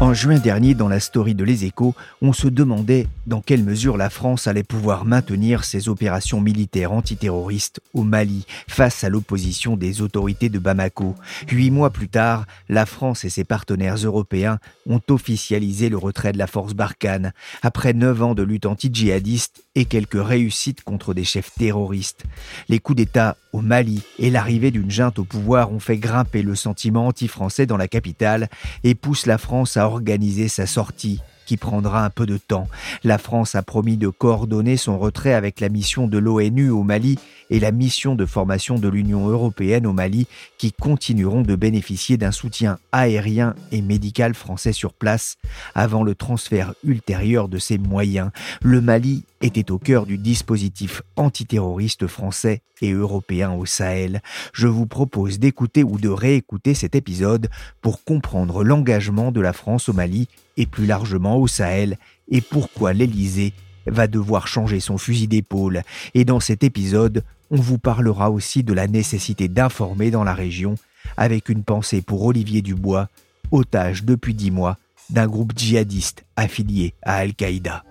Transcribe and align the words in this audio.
En 0.00 0.14
juin 0.14 0.38
dernier, 0.38 0.72
dans 0.72 0.88
la 0.88 0.98
story 0.98 1.34
de 1.34 1.44
Les 1.44 1.66
Échos, 1.66 1.94
on 2.22 2.32
se 2.32 2.48
demandait 2.48 3.06
dans 3.26 3.42
quelle 3.42 3.62
mesure 3.62 3.98
la 3.98 4.08
France 4.08 4.46
allait 4.46 4.62
pouvoir 4.62 5.04
maintenir 5.04 5.62
ses 5.62 5.90
opérations 5.90 6.40
militaires 6.40 6.92
antiterroristes 6.92 7.82
au 7.92 8.02
Mali 8.02 8.46
face 8.66 9.04
à 9.04 9.10
l'opposition 9.10 9.76
des 9.76 10.00
autorités 10.00 10.48
de 10.48 10.58
Bamako. 10.58 11.16
Huit 11.50 11.70
mois 11.70 11.90
plus 11.90 12.08
tard, 12.08 12.46
la 12.70 12.86
France 12.86 13.26
et 13.26 13.28
ses 13.28 13.44
partenaires 13.44 13.96
européens 13.96 14.58
ont 14.88 15.02
officialisé 15.10 15.90
le 15.90 15.98
retrait 15.98 16.32
de 16.32 16.38
la 16.38 16.46
force 16.46 16.72
Barkhane, 16.72 17.34
après 17.60 17.92
neuf 17.92 18.22
ans 18.22 18.34
de 18.34 18.42
lutte 18.42 18.64
anti-djihadiste 18.64 19.64
et 19.80 19.86
quelques 19.86 20.22
réussites 20.22 20.82
contre 20.82 21.14
des 21.14 21.24
chefs 21.24 21.52
terroristes. 21.54 22.24
Les 22.68 22.78
coups 22.78 22.98
d'État 22.98 23.36
au 23.52 23.62
Mali 23.62 24.02
et 24.18 24.30
l'arrivée 24.30 24.70
d'une 24.70 24.90
junte 24.90 25.18
au 25.18 25.24
pouvoir 25.24 25.72
ont 25.72 25.80
fait 25.80 25.96
grimper 25.96 26.42
le 26.42 26.54
sentiment 26.54 27.06
anti-français 27.06 27.64
dans 27.64 27.78
la 27.78 27.88
capitale 27.88 28.48
et 28.84 28.94
poussent 28.94 29.26
la 29.26 29.38
France 29.38 29.78
à 29.78 29.86
organiser 29.86 30.48
sa 30.48 30.66
sortie 30.66 31.20
qui 31.46 31.56
prendra 31.56 32.04
un 32.04 32.10
peu 32.10 32.26
de 32.26 32.36
temps. 32.36 32.68
La 33.02 33.18
France 33.18 33.56
a 33.56 33.62
promis 33.62 33.96
de 33.96 34.06
coordonner 34.06 34.76
son 34.76 34.98
retrait 34.98 35.32
avec 35.32 35.58
la 35.58 35.68
mission 35.68 36.06
de 36.06 36.16
l'ONU 36.16 36.70
au 36.70 36.84
Mali 36.84 37.18
et 37.48 37.58
la 37.58 37.72
mission 37.72 38.14
de 38.14 38.24
formation 38.24 38.78
de 38.78 38.86
l'Union 38.86 39.26
européenne 39.28 39.84
au 39.84 39.92
Mali 39.92 40.28
qui 40.58 40.72
continueront 40.72 41.42
de 41.42 41.56
bénéficier 41.56 42.18
d'un 42.18 42.30
soutien 42.30 42.78
aérien 42.92 43.56
et 43.72 43.82
médical 43.82 44.34
français 44.34 44.72
sur 44.72 44.92
place 44.92 45.38
avant 45.74 46.04
le 46.04 46.14
transfert 46.14 46.74
ultérieur 46.84 47.48
de 47.48 47.58
ces 47.58 47.78
moyens. 47.78 48.30
Le 48.62 48.80
Mali 48.80 49.24
était 49.40 49.70
au 49.70 49.78
cœur 49.78 50.06
du 50.06 50.18
dispositif 50.18 51.02
antiterroriste 51.16 52.06
français 52.06 52.62
et 52.82 52.92
européen 52.92 53.52
au 53.52 53.66
Sahel. 53.66 54.20
Je 54.52 54.66
vous 54.66 54.86
propose 54.86 55.38
d'écouter 55.38 55.82
ou 55.82 55.98
de 55.98 56.08
réécouter 56.08 56.74
cet 56.74 56.94
épisode 56.94 57.48
pour 57.80 58.04
comprendre 58.04 58.62
l'engagement 58.64 59.32
de 59.32 59.40
la 59.40 59.52
France 59.52 59.88
au 59.88 59.92
Mali 59.92 60.28
et 60.56 60.66
plus 60.66 60.86
largement 60.86 61.38
au 61.38 61.46
Sahel 61.46 61.98
et 62.30 62.40
pourquoi 62.40 62.92
l'Élysée 62.92 63.52
va 63.86 64.06
devoir 64.06 64.46
changer 64.46 64.80
son 64.80 64.98
fusil 64.98 65.26
d'épaule. 65.26 65.82
Et 66.14 66.24
dans 66.24 66.40
cet 66.40 66.62
épisode, 66.62 67.24
on 67.50 67.56
vous 67.56 67.78
parlera 67.78 68.30
aussi 68.30 68.62
de 68.62 68.72
la 68.72 68.86
nécessité 68.86 69.48
d'informer 69.48 70.10
dans 70.10 70.24
la 70.24 70.34
région 70.34 70.74
avec 71.16 71.48
une 71.48 71.64
pensée 71.64 72.02
pour 72.02 72.24
Olivier 72.24 72.62
Dubois, 72.62 73.08
otage 73.50 74.04
depuis 74.04 74.34
dix 74.34 74.50
mois 74.50 74.76
d'un 75.08 75.26
groupe 75.26 75.52
djihadiste 75.56 76.24
affilié 76.36 76.94
à 77.02 77.16
Al-Qaïda. 77.16 77.82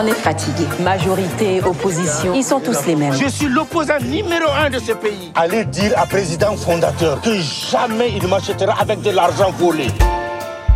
On 0.00 0.06
est 0.06 0.12
fatigué. 0.12 0.64
Majorité, 0.80 1.60
opposition, 1.60 2.32
ils 2.32 2.44
sont 2.44 2.60
tous 2.60 2.86
les 2.86 2.94
mêmes. 2.94 3.12
Je 3.14 3.26
suis 3.26 3.48
l'opposant 3.48 3.98
numéro 3.98 4.48
un 4.56 4.70
de 4.70 4.78
ce 4.78 4.92
pays. 4.92 5.32
Allez 5.34 5.64
dire 5.64 5.92
à 5.96 6.06
président 6.06 6.56
fondateur 6.56 7.20
que 7.20 7.34
jamais 7.40 8.12
il 8.16 8.28
m'achètera 8.28 8.80
avec 8.80 9.02
de 9.02 9.10
l'argent 9.10 9.50
volé. 9.50 9.88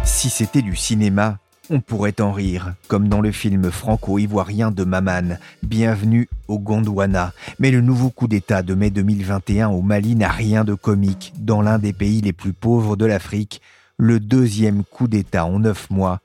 Si 0.03 0.28
c'était 0.28 0.60
du 0.60 0.75
cinéma, 0.75 1.38
on 1.71 1.78
pourrait 1.78 2.21
en 2.21 2.33
rire, 2.33 2.75
comme 2.88 3.06
dans 3.06 3.21
le 3.21 3.31
film 3.31 3.71
franco-ivoirien 3.71 4.72
de 4.72 4.83
Maman, 4.83 5.37
Bienvenue 5.62 6.28
au 6.49 6.59
Gondwana. 6.59 7.33
Mais 7.60 7.71
le 7.71 7.81
nouveau 7.81 8.10
coup 8.10 8.27
d'État 8.27 8.62
de 8.62 8.75
mai 8.75 8.91
2021 8.91 9.69
au 9.69 9.83
Mali 9.83 10.16
n'a 10.16 10.31
rien 10.31 10.65
de 10.65 10.75
comique. 10.75 11.33
Dans 11.39 11.62
l'un 11.62 11.78
des 11.78 11.93
pays 11.93 12.22
les 12.22 12.33
plus 12.33 12.54
pauvres 12.54 12.97
de 12.97 13.06
l'Afrique, 13.06 13.62
le 13.99 14.19
deuxième 14.19 14.83
coup 14.83 15.06
d'État 15.06 15.44
en 15.44 15.60
neuf 15.60 15.91
mois 15.91 16.19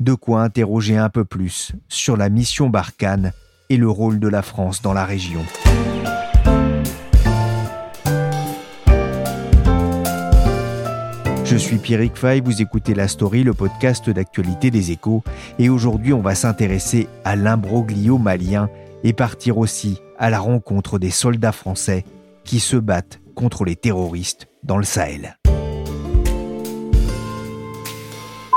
de 0.00 0.14
quoi 0.14 0.42
interroger 0.42 0.96
un 0.96 1.08
peu 1.08 1.24
plus 1.24 1.72
sur 1.88 2.16
la 2.16 2.28
mission 2.28 2.68
Barkhane 2.68 3.32
et 3.70 3.76
le 3.76 3.88
rôle 3.88 4.20
de 4.20 4.28
la 4.28 4.42
France 4.42 4.82
dans 4.82 4.92
la 4.92 5.04
région. 5.04 5.42
Je 11.44 11.56
suis 11.56 11.78
Pierrick 11.78 12.14
Fay, 12.16 12.42
vous 12.42 12.60
écoutez 12.60 12.94
La 12.94 13.08
Story, 13.08 13.42
le 13.42 13.54
podcast 13.54 14.10
d'actualité 14.10 14.70
des 14.70 14.90
échos, 14.90 15.24
et 15.58 15.70
aujourd'hui 15.70 16.12
on 16.12 16.20
va 16.20 16.34
s'intéresser 16.34 17.08
à 17.24 17.36
l'imbroglio 17.36 18.18
malien 18.18 18.68
et 19.02 19.14
partir 19.14 19.56
aussi 19.56 19.98
à 20.18 20.28
la 20.28 20.40
rencontre 20.40 20.98
des 20.98 21.10
soldats 21.10 21.52
français 21.52 22.04
qui 22.44 22.60
se 22.60 22.76
battent 22.76 23.20
contre 23.34 23.64
les 23.64 23.76
terroristes 23.76 24.48
dans 24.62 24.76
le 24.76 24.84
Sahel. 24.84 25.38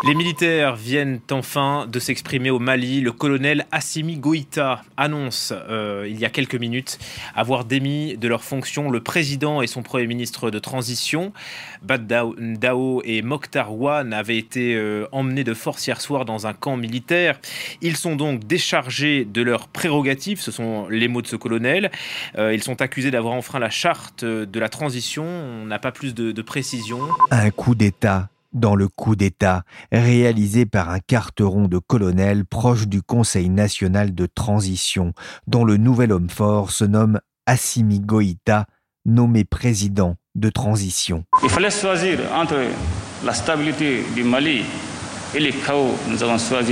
Les 0.03 0.15
militaires 0.15 0.75
viennent 0.75 1.19
enfin 1.29 1.85
de 1.85 1.99
s'exprimer 1.99 2.49
au 2.49 2.57
Mali. 2.57 3.01
Le 3.01 3.11
colonel 3.11 3.67
Assimi 3.71 4.17
Goïta 4.17 4.81
annonce 4.97 5.53
euh, 5.69 6.07
il 6.09 6.19
y 6.19 6.25
a 6.25 6.31
quelques 6.31 6.55
minutes 6.55 6.97
avoir 7.35 7.65
démis 7.65 8.17
de 8.17 8.27
leur 8.27 8.43
fonction 8.43 8.89
le 8.89 8.99
président 9.01 9.61
et 9.61 9.67
son 9.67 9.83
premier 9.83 10.07
ministre 10.07 10.49
de 10.49 10.57
transition. 10.57 11.33
Bad 11.83 12.07
Dao 12.07 13.03
et 13.05 13.21
Mokhtar 13.21 13.77
Wan 13.77 14.11
avaient 14.11 14.39
été 14.39 14.73
euh, 14.73 15.05
emmenés 15.11 15.43
de 15.43 15.53
force 15.53 15.85
hier 15.85 16.01
soir 16.01 16.25
dans 16.25 16.47
un 16.47 16.53
camp 16.53 16.77
militaire. 16.77 17.39
Ils 17.81 17.95
sont 17.95 18.15
donc 18.15 18.43
déchargés 18.45 19.23
de 19.23 19.43
leurs 19.43 19.67
prérogatives, 19.67 20.41
ce 20.41 20.51
sont 20.51 20.87
les 20.89 21.09
mots 21.09 21.21
de 21.21 21.27
ce 21.27 21.35
colonel. 21.35 21.91
Euh, 22.39 22.55
ils 22.55 22.63
sont 22.63 22.81
accusés 22.81 23.11
d'avoir 23.11 23.35
enfreint 23.35 23.59
la 23.59 23.69
charte 23.69 24.25
de 24.25 24.59
la 24.59 24.67
transition. 24.67 25.25
On 25.25 25.65
n'a 25.65 25.77
pas 25.77 25.91
plus 25.91 26.15
de, 26.15 26.31
de 26.31 26.41
précision. 26.41 27.01
Un 27.29 27.51
coup 27.51 27.75
d'État 27.75 28.30
dans 28.53 28.75
le 28.75 28.87
coup 28.87 29.15
d'État 29.15 29.63
réalisé 29.91 30.65
par 30.65 30.89
un 30.89 30.99
carteron 30.99 31.67
de 31.67 31.77
colonel 31.77 32.45
proche 32.45 32.87
du 32.87 33.01
Conseil 33.01 33.49
national 33.49 34.13
de 34.13 34.25
transition, 34.25 35.13
dont 35.47 35.63
le 35.63 35.77
nouvel 35.77 36.11
homme 36.11 36.29
fort 36.29 36.71
se 36.71 36.85
nomme 36.85 37.19
Assimi 37.45 37.99
Goïta, 37.99 38.65
nommé 39.05 39.43
président 39.43 40.15
de 40.35 40.49
transition. 40.49 41.25
Il 41.43 41.49
fallait 41.49 41.71
choisir 41.71 42.19
entre 42.33 42.55
la 43.23 43.33
stabilité 43.33 44.03
du 44.15 44.23
Mali 44.23 44.63
et 45.35 45.51
chaos. 45.65 45.95
Nous 46.09 46.17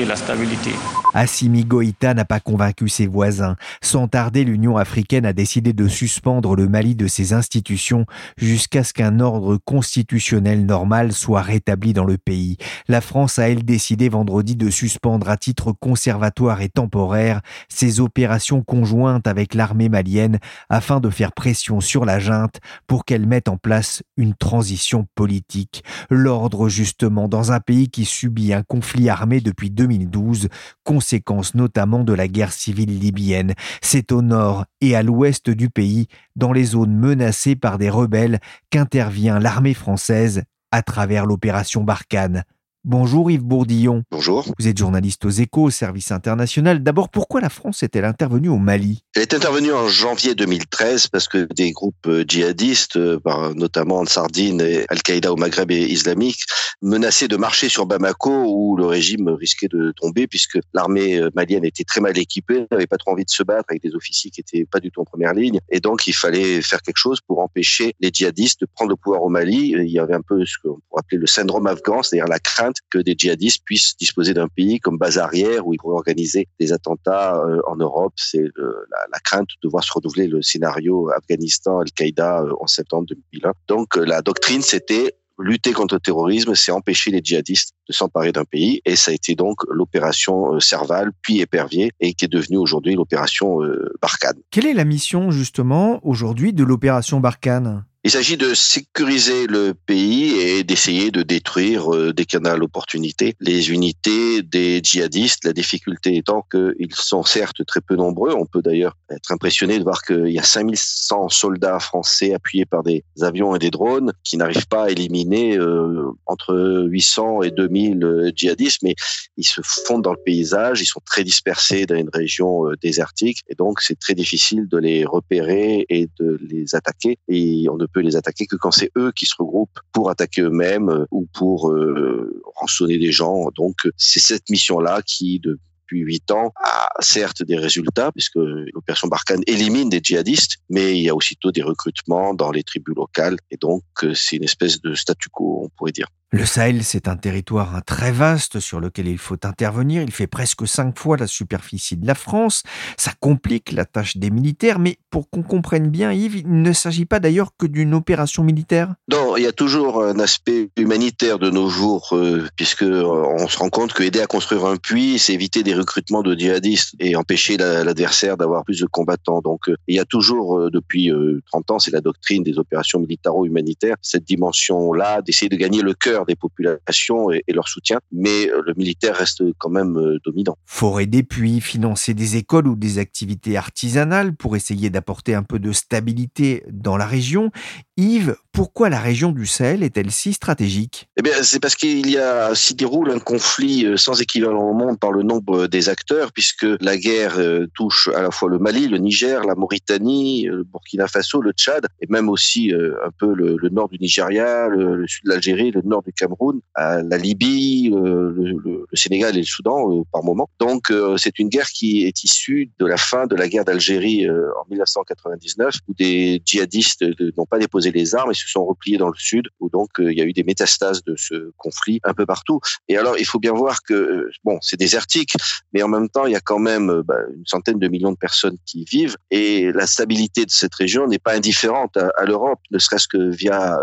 la 0.05 0.15
stabilité. 0.15 0.71
Assimi 1.13 1.65
Goïta 1.65 2.13
n'a 2.13 2.25
pas 2.25 2.39
convaincu 2.39 2.87
ses 2.87 3.07
voisins. 3.07 3.55
Sans 3.81 4.07
tarder, 4.07 4.43
l'Union 4.43 4.77
africaine 4.77 5.25
a 5.25 5.33
décidé 5.33 5.73
de 5.73 5.87
suspendre 5.87 6.55
le 6.55 6.67
Mali 6.67 6.95
de 6.95 7.07
ses 7.07 7.33
institutions 7.33 8.05
jusqu'à 8.37 8.83
ce 8.83 8.93
qu'un 8.93 9.19
ordre 9.19 9.57
constitutionnel 9.57 10.65
normal 10.65 11.11
soit 11.11 11.41
rétabli 11.41 11.93
dans 11.93 12.05
le 12.05 12.17
pays. 12.17 12.57
La 12.87 13.01
France 13.01 13.39
a, 13.39 13.49
elle, 13.49 13.65
décidé 13.65 14.07
vendredi 14.07 14.55
de 14.55 14.69
suspendre 14.69 15.29
à 15.29 15.37
titre 15.37 15.71
conservatoire 15.71 16.61
et 16.61 16.69
temporaire 16.69 17.41
ses 17.69 17.99
opérations 17.99 18.61
conjointes 18.61 19.25
avec 19.25 19.55
l'armée 19.55 19.89
malienne 19.89 20.37
afin 20.69 20.99
de 20.99 21.09
faire 21.09 21.31
pression 21.31 21.81
sur 21.81 22.05
la 22.05 22.19
junte 22.19 22.59
pour 22.85 23.03
qu'elle 23.03 23.25
mette 23.25 23.49
en 23.49 23.57
place 23.57 24.03
une 24.15 24.35
transition 24.35 25.07
politique. 25.15 25.83
L'ordre, 26.11 26.69
justement, 26.69 27.27
dans 27.27 27.51
un 27.51 27.59
pays 27.59 27.89
qui 27.89 28.05
subit 28.05 28.48
un 28.53 28.63
conflit 28.63 29.09
armé 29.09 29.41
depuis 29.41 29.69
2012, 29.69 30.49
conséquence 30.83 31.55
notamment 31.55 32.03
de 32.03 32.13
la 32.13 32.27
guerre 32.27 32.51
civile 32.51 32.99
libyenne. 32.99 33.53
C'est 33.81 34.11
au 34.11 34.21
nord 34.21 34.65
et 34.81 34.95
à 34.95 35.03
l'ouest 35.03 35.49
du 35.49 35.69
pays, 35.69 36.07
dans 36.35 36.53
les 36.53 36.65
zones 36.65 36.95
menacées 36.95 37.55
par 37.55 37.77
des 37.77 37.89
rebelles, 37.89 38.39
qu'intervient 38.69 39.39
l'armée 39.39 39.73
française 39.73 40.43
à 40.71 40.81
travers 40.81 41.25
l'opération 41.25 41.83
Barkhane. 41.83 42.43
Bonjour 42.85 43.29
Yves 43.29 43.43
Bourdillon. 43.43 44.03
Bonjour. 44.09 44.45
Vous 44.57 44.67
êtes 44.69 44.77
journaliste 44.77 45.25
aux 45.25 45.29
échos, 45.29 45.63
au 45.63 45.69
service 45.69 46.11
international. 46.11 46.81
D'abord, 46.81 47.09
pourquoi 47.09 47.41
la 47.41 47.49
France 47.49 47.83
est-elle 47.83 48.05
intervenue 48.05 48.47
au 48.47 48.57
Mali? 48.57 49.03
Elle 49.15 49.23
est 49.23 49.33
intervenue 49.33 49.73
en 49.73 49.89
janvier 49.89 50.33
2013 50.33 51.07
parce 51.07 51.27
que 51.27 51.45
des 51.53 51.71
groupes 51.71 52.07
euh, 52.07 52.23
djihadistes, 52.25 52.95
euh, 52.95 53.19
notamment 53.53 54.05
Sardine 54.05 54.61
et 54.61 54.85
Al-Qaïda 54.87 55.33
au 55.33 55.35
Maghreb 55.35 55.71
et 55.71 55.87
islamique, 55.87 56.45
menaçaient 56.81 57.27
de 57.27 57.35
marcher 57.35 57.67
sur 57.67 57.85
Bamako 57.85 58.45
où 58.47 58.77
le 58.77 58.85
régime 58.85 59.27
risquait 59.27 59.67
de 59.67 59.91
tomber 59.97 60.27
puisque 60.27 60.59
l'armée 60.73 61.17
euh, 61.17 61.29
malienne 61.35 61.65
était 61.65 61.83
très 61.83 61.99
mal 61.99 62.17
équipée, 62.17 62.65
n'avait 62.71 62.87
pas 62.87 62.97
trop 62.97 63.11
envie 63.11 63.25
de 63.25 63.29
se 63.29 63.43
battre 63.43 63.65
avec 63.71 63.83
des 63.83 63.93
officiers 63.93 64.31
qui 64.31 64.39
étaient 64.39 64.65
pas 64.65 64.79
du 64.79 64.89
tout 64.89 65.01
en 65.01 65.05
première 65.05 65.33
ligne. 65.33 65.59
Et 65.67 65.81
donc, 65.81 66.07
il 66.07 66.15
fallait 66.15 66.61
faire 66.61 66.81
quelque 66.81 66.97
chose 66.97 67.19
pour 67.19 67.39
empêcher 67.39 67.93
les 67.99 68.09
djihadistes 68.13 68.61
de 68.61 68.67
prendre 68.73 68.91
le 68.91 68.95
pouvoir 68.95 69.21
au 69.23 69.29
Mali. 69.29 69.73
Il 69.77 69.91
y 69.91 69.99
avait 69.99 70.15
un 70.15 70.21
peu 70.21 70.45
ce 70.45 70.55
qu'on 70.63 70.79
pourrait 70.87 71.01
appeler 71.01 71.19
le 71.19 71.27
syndrome 71.27 71.67
afghan, 71.67 72.03
c'est-à-dire 72.03 72.29
la 72.29 72.39
crainte 72.39 72.68
que 72.89 72.99
des 72.99 73.15
djihadistes 73.17 73.63
puissent 73.65 73.95
disposer 73.97 74.33
d'un 74.33 74.47
pays 74.47 74.79
comme 74.79 74.97
base 74.97 75.17
arrière 75.17 75.67
où 75.67 75.73
ils 75.73 75.77
pourraient 75.77 75.95
organiser 75.95 76.47
des 76.59 76.73
attentats 76.73 77.35
euh, 77.37 77.59
en 77.67 77.75
Europe. 77.75 78.13
C'est 78.15 78.43
la, 78.57 79.19
crainte 79.23 79.49
de 79.61 79.67
voir 79.69 79.83
se 79.83 79.91
renouveler 79.93 80.27
le 80.27 80.41
scénario 80.41 81.09
Afghanistan, 81.11 81.79
Al-Qaïda 81.79 82.41
euh, 82.41 82.53
en 82.59 82.67
septembre 82.67 83.05
2001. 83.07 83.51
Donc 83.67 83.97
euh, 83.97 84.05
la 84.05 84.21
doctrine, 84.21 84.61
c'était 84.61 85.13
lutter 85.37 85.71
contre 85.71 85.95
le 85.95 85.99
terrorisme, 86.01 86.53
c'est 86.55 86.71
empêcher 86.71 87.11
les 87.11 87.21
djihadistes 87.23 87.73
de 87.87 87.93
s'emparer 87.93 88.31
d'un 88.31 88.43
pays. 88.43 88.81
Et 88.85 88.95
ça 88.95 89.11
a 89.11 89.13
été 89.13 89.35
donc 89.35 89.57
l'opération 89.69 90.59
Serval, 90.59 91.11
puis 91.21 91.39
Épervier, 91.39 91.91
et 92.01 92.13
qui 92.13 92.25
est 92.25 92.29
devenue 92.29 92.57
aujourd'hui 92.57 92.95
l'opération 92.95 93.59
Barkhane. 94.01 94.41
Quelle 94.51 94.65
est 94.65 94.73
la 94.73 94.83
mission 94.83 95.31
justement 95.31 96.01
aujourd'hui 96.03 96.51
de 96.51 96.65
l'opération 96.65 97.21
Barkhane? 97.21 97.85
Il 98.05 98.11
s'agit 98.11 98.37
de 98.37 98.53
sécuriser 98.53 99.45
le 99.47 99.73
pays 99.73 100.31
et 100.39 100.63
d'essayer 100.63 101.11
de 101.11 101.21
détruire, 101.21 101.93
euh, 101.93 102.13
en 102.35 102.45
a 102.45 102.55
l'opportunité, 102.55 103.35
les 103.41 103.71
unités 103.71 104.41
des 104.41 104.79
djihadistes. 104.81 105.43
La 105.43 105.51
difficulté 105.51 106.15
étant 106.15 106.45
qu'ils 106.49 106.95
sont 106.95 107.23
certes 107.23 107.65
très 107.65 107.81
peu 107.81 107.97
nombreux. 107.97 108.33
On 108.33 108.45
peut 108.45 108.61
d'ailleurs 108.61 108.95
être 109.09 109.31
impressionné 109.33 109.79
de 109.79 109.83
voir 109.83 110.01
qu'il 110.03 110.29
y 110.29 110.39
a 110.39 110.43
5100 110.43 111.27
soldats 111.27 111.79
français 111.79 112.33
appuyés 112.33 112.65
par 112.65 112.83
des 112.83 113.03
avions 113.21 113.53
et 113.55 113.59
des 113.59 113.71
drones 113.71 114.13
qui 114.23 114.37
n'arrivent 114.37 114.67
pas 114.67 114.85
à 114.85 114.89
éliminer 114.91 115.57
euh, 115.57 116.05
entre 116.25 116.85
800 116.87 117.41
et 117.41 117.51
2000 117.51 118.03
euh, 118.03 118.31
djihadistes, 118.33 118.81
mais 118.81 118.95
ils 119.35 119.43
se 119.43 119.59
fondent 119.61 120.03
dans 120.03 120.13
le 120.13 120.23
paysage, 120.23 120.81
ils 120.81 120.85
sont 120.85 121.01
très 121.05 121.25
dispersés 121.25 121.85
dans 121.85 121.95
une 121.95 122.09
région 122.13 122.63
désertique 122.81 123.43
et 123.49 123.55
donc 123.55 123.81
c'est 123.81 123.99
très 123.99 124.13
difficile 124.13 124.69
de 124.69 124.77
les 124.77 125.03
repérer 125.03 125.85
et 125.89 126.07
de 126.17 126.39
les 126.49 126.75
attaquer. 126.75 127.17
Et 127.27 127.67
peut 127.93 128.01
les 128.01 128.15
attaquer 128.15 128.45
que 128.45 128.55
quand 128.55 128.71
c'est 128.71 128.91
eux 128.97 129.11
qui 129.15 129.25
se 129.25 129.35
regroupent 129.37 129.79
pour 129.91 130.09
attaquer 130.09 130.41
eux-mêmes 130.41 130.89
euh, 130.89 131.05
ou 131.11 131.27
pour 131.33 131.71
euh, 131.71 132.41
rançonner 132.55 132.97
des 132.97 133.11
gens. 133.11 133.49
Donc 133.55 133.75
c'est 133.97 134.19
cette 134.19 134.49
mission-là 134.49 135.01
qui, 135.05 135.39
depuis 135.39 135.99
huit 135.99 136.31
ans, 136.31 136.51
a 136.63 136.89
certes 136.99 137.43
des 137.43 137.57
résultats, 137.57 138.11
puisque 138.11 138.35
l'opération 138.35 139.07
Barkhane 139.07 139.41
élimine 139.47 139.89
des 139.89 140.01
djihadistes, 140.03 140.57
mais 140.69 140.97
il 140.97 141.03
y 141.03 141.09
a 141.09 141.15
aussitôt 141.15 141.51
des 141.51 141.63
recrutements 141.63 142.33
dans 142.33 142.51
les 142.51 142.63
tribus 142.63 142.95
locales, 142.95 143.37
et 143.51 143.57
donc 143.57 143.83
euh, 144.03 144.13
c'est 144.13 144.37
une 144.37 144.43
espèce 144.43 144.81
de 144.81 144.93
statu 144.93 145.29
quo, 145.29 145.61
on 145.63 145.69
pourrait 145.69 145.91
dire. 145.91 146.07
Le 146.31 146.45
Sahel, 146.45 146.83
c'est 146.83 147.07
un 147.07 147.17
territoire 147.17 147.81
très 147.87 148.11
vaste 148.11 148.59
sur 148.59 148.79
lequel 148.79 149.07
il 149.07 149.17
faut 149.17 149.43
intervenir. 149.45 150.03
Il 150.03 150.11
fait 150.11 150.27
presque 150.27 150.67
cinq 150.67 150.95
fois 150.99 151.17
la 151.17 151.25
superficie 151.25 151.97
de 151.97 152.05
la 152.05 152.13
France. 152.13 152.61
Ça 152.97 153.13
complique 153.19 153.71
la 153.71 153.83
tâche 153.85 154.15
des 154.15 154.29
militaires, 154.29 154.77
mais 154.77 154.99
pour 155.09 155.27
qu'on 155.31 155.41
comprenne 155.41 155.89
bien, 155.89 156.13
Yves, 156.13 156.35
il 156.35 156.61
ne 156.61 156.71
s'agit 156.71 157.05
pas 157.05 157.19
d'ailleurs 157.19 157.49
que 157.57 157.65
d'une 157.65 157.95
opération 157.95 158.43
militaire? 158.43 158.93
Non, 159.11 159.37
il 159.37 159.43
y 159.43 159.47
a 159.47 159.51
toujours 159.51 160.03
un 160.03 160.19
aspect 160.19 160.69
humanitaire 160.77 161.39
de 161.39 161.49
nos 161.49 161.67
jours, 161.67 162.09
euh, 162.11 162.47
puisque 162.55 162.83
euh, 162.83 163.03
on 163.03 163.47
se 163.47 163.57
rend 163.57 163.69
compte 163.69 163.93
que 163.93 164.03
aider 164.03 164.21
à 164.21 164.27
construire 164.27 164.67
un 164.67 164.77
puits, 164.77 165.17
c'est 165.17 165.33
éviter 165.33 165.63
des 165.63 165.73
recrutements 165.73 166.21
de 166.21 166.35
djihadistes 166.35 166.93
et 166.99 167.15
empêcher 167.15 167.57
l'adversaire 167.57 168.37
d'avoir 168.37 168.63
plus 168.65 168.81
de 168.81 168.85
combattants. 168.85 169.41
Donc 169.41 169.67
euh, 169.67 169.75
il 169.87 169.95
y 169.95 169.99
a 169.99 170.05
toujours, 170.05 170.69
depuis 170.69 171.11
30 171.47 171.71
ans, 171.71 171.79
c'est 171.79 171.89
la 171.89 172.01
doctrine 172.01 172.43
des 172.43 172.59
opérations 172.59 172.99
militaro-humanitaires, 172.99 173.95
cette 174.03 174.25
dimension-là 174.25 175.23
d'essayer 175.23 175.49
de 175.49 175.55
gagner 175.55 175.81
le 175.81 175.95
cœur 175.95 176.18
des 176.25 176.35
populations 176.35 177.31
et, 177.31 177.43
leur 177.49 177.67
soutien, 177.67 177.99
mais 178.11 178.49
euh, 178.49 178.61
le 178.65 178.73
militaire 178.75 179.15
reste 179.15 179.43
quand 179.57 179.69
même 179.69 179.97
euh, 179.97 180.19
dominant. 180.25 180.57
Faut 180.65 180.99
aider 180.99 181.23
puis 181.23 181.61
financer 181.61 182.13
des 182.13 182.37
écoles 182.37 182.67
ou 182.67 182.75
des 182.75 182.99
activités 182.99 183.57
artisanales 183.57 184.35
pour 184.35 184.55
essayer 184.55 184.89
d'apporter 184.89 185.33
un 185.33 185.43
peu 185.43 185.59
de 185.59 185.71
stabilité 185.71 186.63
dans 186.69 186.97
la 186.97 187.05
région. 187.05 187.51
Yves, 187.99 188.35
pourquoi 188.51 188.89
la 188.89 188.99
région 188.99 189.31
du 189.31 189.45
Sahel 189.45 189.83
est-elle 189.83 190.11
si 190.11 190.33
stratégique? 190.33 191.09
Eh 191.17 191.21
bien, 191.21 191.33
c'est 191.43 191.59
parce 191.59 191.75
qu'il 191.75 192.09
y 192.09 192.17
a 192.17 192.55
s'y 192.55 192.75
déroule 192.75 193.11
un 193.11 193.19
conflit 193.19 193.85
euh, 193.85 193.97
sans 193.97 194.21
équivalent 194.21 194.63
au 194.63 194.73
monde 194.73 194.99
par 194.99 195.11
le 195.11 195.23
nombre 195.23 195.67
des 195.67 195.89
acteurs, 195.89 196.31
puisque 196.31 196.65
la 196.81 196.97
guerre 196.97 197.37
touche 197.75 198.09
à 198.15 198.21
la 198.21 198.31
fois 198.31 198.49
le 198.49 198.59
Mali, 198.59 198.87
le 198.87 198.97
Niger, 198.97 199.43
la 199.43 199.55
Mauritanie, 199.55 200.45
le 200.45 200.63
Burkina 200.63 201.07
Faso, 201.07 201.41
le 201.41 201.51
Tchad, 201.51 201.87
et 202.01 202.07
même 202.09 202.29
aussi 202.29 202.71
un 202.73 203.11
peu 203.17 203.33
le, 203.33 203.57
nord 203.69 203.89
du 203.89 203.97
Nigeria, 203.99 204.67
le, 204.67 205.05
sud 205.07 205.25
de 205.25 205.29
l'Algérie, 205.29 205.71
le 205.71 205.81
nord 205.83 206.03
du 206.03 206.13
Cameroun, 206.13 206.61
la 206.77 207.17
Libye, 207.17 207.91
euh, 207.93 208.33
le, 208.63 208.85
Sénégal 208.93 209.35
et 209.35 209.39
le 209.39 209.45
Soudan 209.45 209.91
euh, 209.91 210.03
par 210.11 210.23
moment. 210.23 210.49
Donc 210.59 210.91
euh, 210.91 211.17
c'est 211.17 211.39
une 211.39 211.49
guerre 211.49 211.67
qui 211.67 212.05
est 212.05 212.23
issue 212.23 212.71
de 212.79 212.85
la 212.85 212.97
fin 212.97 213.27
de 213.27 213.35
la 213.35 213.47
guerre 213.47 213.65
d'Algérie 213.65 214.27
en 214.29 214.69
1999, 214.69 215.75
où 215.87 215.93
des 215.93 216.41
djihadistes 216.45 217.05
n'ont 217.37 217.45
pas 217.45 217.59
déposé 217.59 217.88
les 217.91 218.15
armes 218.15 218.31
et 218.31 218.33
se 218.33 218.47
sont 218.47 218.65
repliés 218.65 218.97
dans 218.97 219.07
le 219.07 219.17
sud, 219.17 219.47
où 219.59 219.69
donc 219.69 219.89
il 219.99 220.17
y 220.17 220.21
a 220.21 220.25
eu 220.25 220.33
des 220.33 220.43
métastases 220.43 221.03
de 221.03 221.15
ce 221.17 221.51
conflit 221.57 221.99
un 222.03 222.13
peu 222.13 222.25
partout. 222.25 222.59
Et 222.87 222.97
alors 222.97 223.17
il 223.17 223.25
faut 223.25 223.39
bien 223.39 223.53
voir 223.53 223.83
que 223.83 224.29
bon 224.43 224.57
c'est 224.61 224.77
désertique, 224.77 225.33
mais 225.73 225.81
en 225.83 225.87
même 225.87 226.09
temps 226.09 226.25
il 226.25 226.33
y 226.33 226.35
a 226.35 226.41
quand 226.41 226.59
même 226.59 227.01
bah, 227.05 227.19
une 227.35 227.45
centaine 227.45 227.79
de 227.79 227.87
millions 227.87 228.11
de 228.11 228.17
personnes 228.17 228.57
qui 228.65 228.85
vivent 228.85 229.15
et 229.31 229.71
la 229.71 229.87
stabilité 229.87 230.45
de 230.45 230.51
cette 230.51 230.75
région 230.75 231.07
n'est 231.07 231.19
pas 231.19 231.33
indifférente 231.33 231.97
à, 231.97 232.25
l'Europe, 232.25 232.59
ne 232.71 232.79
serait-ce 232.79 233.07
que 233.07 233.29
via 233.29 233.77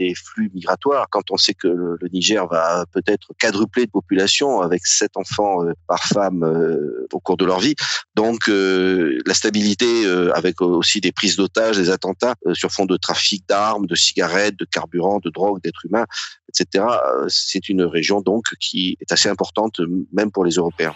des 0.00 0.14
flux 0.14 0.50
migratoires. 0.54 1.08
Quand 1.10 1.30
on 1.30 1.36
sait 1.36 1.54
que 1.54 1.68
le, 1.68 1.98
Niger 2.12 2.46
va 2.48 2.84
peut-être 2.92 3.28
quadrupler 3.38 3.86
de 3.86 3.90
population 3.90 4.62
avec 4.62 4.84
sept 4.86 5.16
enfants 5.16 5.64
euh, 5.64 5.72
par 5.86 6.04
femme 6.04 6.42
euh, 6.42 7.06
au 7.12 7.20
cours 7.20 7.36
de 7.36 7.44
leur 7.44 7.60
vie. 7.60 7.74
Donc 8.16 8.48
euh, 8.48 9.20
la 9.26 9.34
stabilité 9.34 9.86
avec 10.34 10.60
aussi 10.60 11.00
des 11.00 11.12
prises 11.12 11.36
d'otages, 11.36 11.76
des 11.76 11.90
attentats 11.90 12.34
sur 12.54 12.70
fond 12.70 12.86
de 12.86 12.96
trafic 12.96 13.39
d'armes, 13.48 13.86
de 13.86 13.94
cigarettes, 13.94 14.58
de 14.58 14.64
carburant, 14.64 15.18
de 15.22 15.30
drogue, 15.30 15.60
d'êtres 15.62 15.86
humains, 15.86 16.06
etc. 16.48 16.84
C'est 17.28 17.68
une 17.68 17.82
région 17.82 18.20
donc 18.20 18.44
qui 18.60 18.96
est 19.00 19.12
assez 19.12 19.28
importante 19.28 19.80
même 20.12 20.30
pour 20.30 20.44
les 20.44 20.52
Européens. 20.52 20.94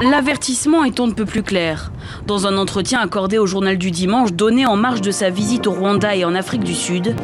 L'avertissement 0.00 0.82
est 0.84 0.98
on 0.98 1.06
ne 1.06 1.12
peut 1.12 1.26
plus 1.26 1.44
clair. 1.44 1.92
Dans 2.26 2.46
un 2.46 2.56
entretien 2.56 2.98
accordé 2.98 3.38
au 3.38 3.46
journal 3.46 3.78
du 3.78 3.92
dimanche 3.92 4.32
donné 4.32 4.66
en 4.66 4.74
marge 4.74 5.00
de 5.00 5.12
sa 5.12 5.30
visite 5.30 5.66
au 5.68 5.72
Rwanda 5.72 6.16
et 6.16 6.24
en 6.24 6.34
Afrique 6.34 6.64
du 6.64 6.74
Sud, 6.74 7.14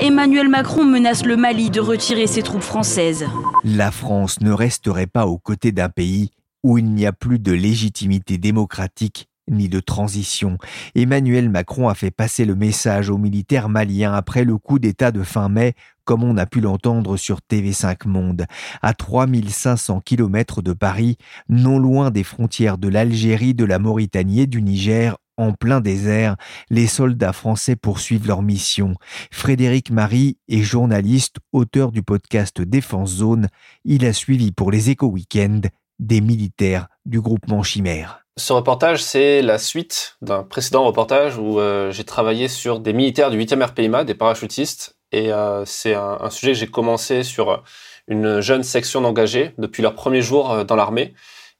Emmanuel 0.00 0.48
Macron 0.48 0.84
menace 0.84 1.24
le 1.24 1.36
Mali 1.36 1.70
de 1.70 1.80
retirer 1.80 2.28
ses 2.28 2.42
troupes 2.42 2.62
françaises. 2.62 3.26
La 3.64 3.90
France 3.90 4.40
ne 4.40 4.52
resterait 4.52 5.08
pas 5.08 5.26
aux 5.26 5.38
côtés 5.38 5.72
d'un 5.72 5.88
pays 5.88 6.30
où 6.62 6.78
il 6.78 6.92
n'y 6.92 7.06
a 7.06 7.12
plus 7.12 7.38
de 7.38 7.52
légitimité 7.52 8.38
démocratique 8.38 9.27
ni 9.50 9.68
de 9.68 9.80
transition. 9.80 10.58
Emmanuel 10.94 11.50
Macron 11.50 11.88
a 11.88 11.94
fait 11.94 12.10
passer 12.10 12.44
le 12.44 12.54
message 12.54 13.10
aux 13.10 13.18
militaires 13.18 13.68
maliens 13.68 14.14
après 14.14 14.44
le 14.44 14.58
coup 14.58 14.78
d'État 14.78 15.10
de 15.10 15.22
fin 15.22 15.48
mai, 15.48 15.74
comme 16.04 16.24
on 16.24 16.36
a 16.36 16.46
pu 16.46 16.60
l'entendre 16.60 17.16
sur 17.16 17.40
TV5 17.50 18.06
Monde. 18.06 18.46
À 18.82 18.94
3500 18.94 20.00
km 20.04 20.62
de 20.62 20.72
Paris, 20.72 21.16
non 21.48 21.78
loin 21.78 22.10
des 22.10 22.24
frontières 22.24 22.78
de 22.78 22.88
l'Algérie, 22.88 23.54
de 23.54 23.64
la 23.64 23.78
Mauritanie 23.78 24.40
et 24.40 24.46
du 24.46 24.62
Niger, 24.62 25.16
en 25.38 25.52
plein 25.52 25.80
désert, 25.80 26.36
les 26.68 26.88
soldats 26.88 27.32
français 27.32 27.76
poursuivent 27.76 28.26
leur 28.26 28.42
mission. 28.42 28.94
Frédéric 29.30 29.90
Marie 29.90 30.36
est 30.48 30.62
journaliste, 30.62 31.36
auteur 31.52 31.92
du 31.92 32.02
podcast 32.02 32.60
Défense 32.60 33.10
Zone. 33.10 33.48
Il 33.84 34.04
a 34.04 34.12
suivi 34.12 34.50
pour 34.50 34.72
les 34.72 34.90
éco-weekends 34.90 35.60
des 36.00 36.20
militaires 36.20 36.88
du 37.06 37.20
groupement 37.20 37.62
Chimère. 37.62 38.27
Ce 38.38 38.52
reportage, 38.52 39.02
c'est 39.02 39.42
la 39.42 39.58
suite 39.58 40.16
d'un 40.22 40.44
précédent 40.44 40.84
reportage 40.84 41.36
où 41.36 41.58
euh, 41.58 41.90
j'ai 41.90 42.04
travaillé 42.04 42.46
sur 42.46 42.78
des 42.78 42.92
militaires 42.92 43.30
du 43.30 43.38
8e 43.38 43.64
RPIMA, 43.64 44.04
des 44.04 44.14
parachutistes. 44.14 44.96
Et 45.10 45.32
euh, 45.32 45.64
c'est 45.64 45.94
un, 45.94 46.30
sujet 46.30 46.52
que 46.52 46.58
j'ai 46.58 46.68
commencé 46.68 47.24
sur 47.24 47.64
une 48.06 48.40
jeune 48.40 48.62
section 48.62 49.00
d'engagés 49.00 49.54
depuis 49.58 49.82
leur 49.82 49.96
premier 49.96 50.22
jour 50.22 50.52
euh, 50.52 50.62
dans 50.62 50.76
l'armée. 50.76 51.14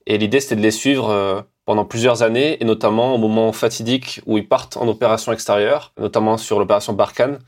Et 0.07 0.17
l'idée, 0.17 0.39
c'était 0.39 0.55
de 0.55 0.61
les 0.61 0.71
suivre 0.71 1.45
pendant 1.65 1.83
plusieurs 1.83 2.23
années, 2.23 2.57
et 2.61 2.65
notamment 2.65 3.13
au 3.13 3.17
moment 3.17 3.51
fatidique 3.51 4.21
où 4.25 4.37
ils 4.37 4.47
partent 4.47 4.77
en 4.77 4.87
opération 4.87 5.33
extérieure, 5.33 5.93
notamment 5.99 6.37
sur 6.37 6.57
l'opération 6.59 6.93
Barkhane. 6.93 7.39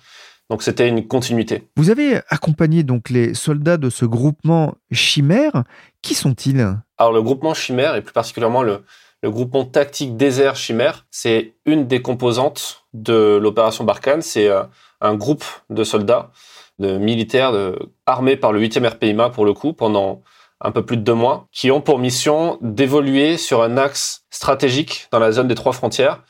Donc 0.50 0.62
c'était 0.62 0.90
une 0.90 1.08
continuité. 1.08 1.70
Vous 1.78 1.90
avez 1.90 2.20
accompagné 2.28 2.84
donc 2.84 3.10
les 3.10 3.34
soldats 3.34 3.78
de 3.78 3.90
ce 3.90 4.04
groupement 4.04 4.76
Chimère. 4.92 5.64
Qui 6.02 6.14
sont-ils? 6.14 6.78
Alors 6.98 7.14
le 7.14 7.24
groupement 7.24 7.54
Chimère, 7.56 7.96
et 7.96 8.02
plus 8.02 8.14
particulièrement 8.14 8.62
le, 8.62 8.84
le 9.22 9.32
groupement 9.32 9.66
tactique 9.66 10.18
désert 10.18 10.56
Chimère, 10.56 11.06
c'est 11.12 11.54
une 11.66 11.88
des 11.88 12.02
composantes 12.02 12.86
de 12.94 13.38
l'opération 13.42 13.84
Barkhane. 13.84 14.22
C'est 14.22 14.48
euh, 14.48 14.64
un 15.00 15.16
groupe 15.16 15.46
de 15.70 15.84
soldats 15.84 16.32
de 16.80 16.98
militaires 16.98 17.52
de, 17.52 17.78
armés 18.06 18.36
par 18.36 18.52
le 18.52 18.60
8e 18.60 18.88
RPIMA 18.88 19.30
pour 19.30 19.46
le 19.46 19.54
coup 19.54 19.74
pendant 19.74 20.24
un 20.60 20.72
peu 20.72 20.86
plus 20.86 20.98
de 20.98 21.02
deux 21.02 21.16
mois, 21.16 21.48
qui 21.52 21.72
ont 21.72 21.82
pour 21.82 21.98
mission 21.98 22.60
d'évoluer 22.62 23.38
sur 23.38 23.64
un 23.64 23.78
axe 23.78 24.26
stratégique 24.30 25.08
dans 25.12 25.18
la 25.18 25.32
zone 25.32 25.48
des 25.48 25.56
trois 25.56 25.74
frontières, 25.74 26.22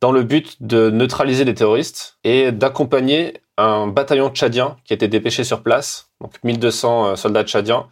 dans 0.00 0.12
le 0.12 0.22
but 0.22 0.62
de 0.62 0.90
neutraliser 0.90 1.44
les 1.44 1.54
terroristes 1.54 2.16
et 2.22 2.52
d'accompagner 2.52 3.40
un 3.56 3.88
bataillon 3.88 4.30
tchadien 4.30 4.76
qui 4.84 4.92
a 4.92 4.94
été 4.94 5.08
dépêché 5.08 5.42
sur 5.42 5.62
place, 5.62 6.10
donc 6.20 6.32
1200 6.44 7.06
euh, 7.06 7.16
soldats 7.16 7.44
tchadiens, 7.44 7.88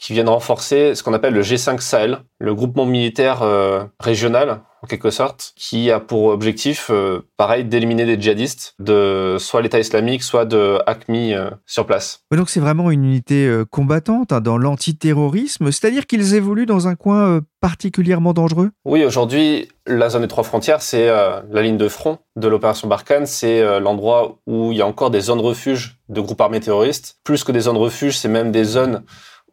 qui 0.00 0.14
viennent 0.14 0.30
renforcer 0.30 0.94
ce 0.94 1.02
qu'on 1.02 1.12
appelle 1.12 1.34
le 1.34 1.42
G5 1.42 1.80
Sahel, 1.80 2.20
le 2.38 2.54
groupement 2.54 2.86
militaire 2.86 3.42
euh, 3.42 3.84
régional 4.00 4.62
en 4.82 4.86
quelque 4.86 5.10
sorte, 5.10 5.52
qui 5.56 5.90
a 5.90 6.00
pour 6.00 6.26
objectif, 6.26 6.88
euh, 6.90 7.26
pareil, 7.36 7.64
d'éliminer 7.64 8.06
des 8.06 8.20
djihadistes 8.20 8.74
de 8.78 9.36
soit 9.38 9.60
l'État 9.60 9.78
islamique, 9.78 10.22
soit 10.22 10.46
de 10.46 10.78
ACMI 10.86 11.34
euh, 11.34 11.50
sur 11.66 11.86
place. 11.86 12.24
Donc 12.34 12.48
c'est 12.48 12.60
vraiment 12.60 12.90
une 12.90 13.04
unité 13.04 13.46
euh, 13.46 13.64
combattante 13.64 14.32
hein, 14.32 14.40
dans 14.40 14.56
l'antiterrorisme, 14.56 15.70
c'est-à-dire 15.70 16.06
qu'ils 16.06 16.34
évoluent 16.34 16.66
dans 16.66 16.88
un 16.88 16.94
coin 16.94 17.40
particulièrement 17.60 18.32
dangereux? 18.32 18.70
Oui, 18.86 19.04
aujourd'hui, 19.04 19.68
la 19.86 20.08
zone 20.08 20.22
des 20.22 20.28
trois 20.28 20.44
frontières, 20.44 20.80
c'est 20.80 21.08
la 21.08 21.62
ligne 21.62 21.76
de 21.76 21.88
front 21.88 22.18
de 22.36 22.48
l'opération 22.48 22.88
Barkhane, 22.88 23.26
c'est 23.26 23.80
l'endroit 23.80 24.38
où 24.46 24.72
il 24.72 24.78
y 24.78 24.82
a 24.82 24.86
encore 24.86 25.10
des 25.10 25.20
zones 25.20 25.40
refuge 25.40 25.98
de 26.08 26.22
groupes 26.22 26.40
armés 26.40 26.60
terroristes. 26.60 27.18
Plus 27.22 27.44
que 27.44 27.52
des 27.52 27.60
zones 27.60 27.76
refuge, 27.76 28.16
c'est 28.16 28.28
même 28.28 28.50
des 28.50 28.64
zones 28.64 29.02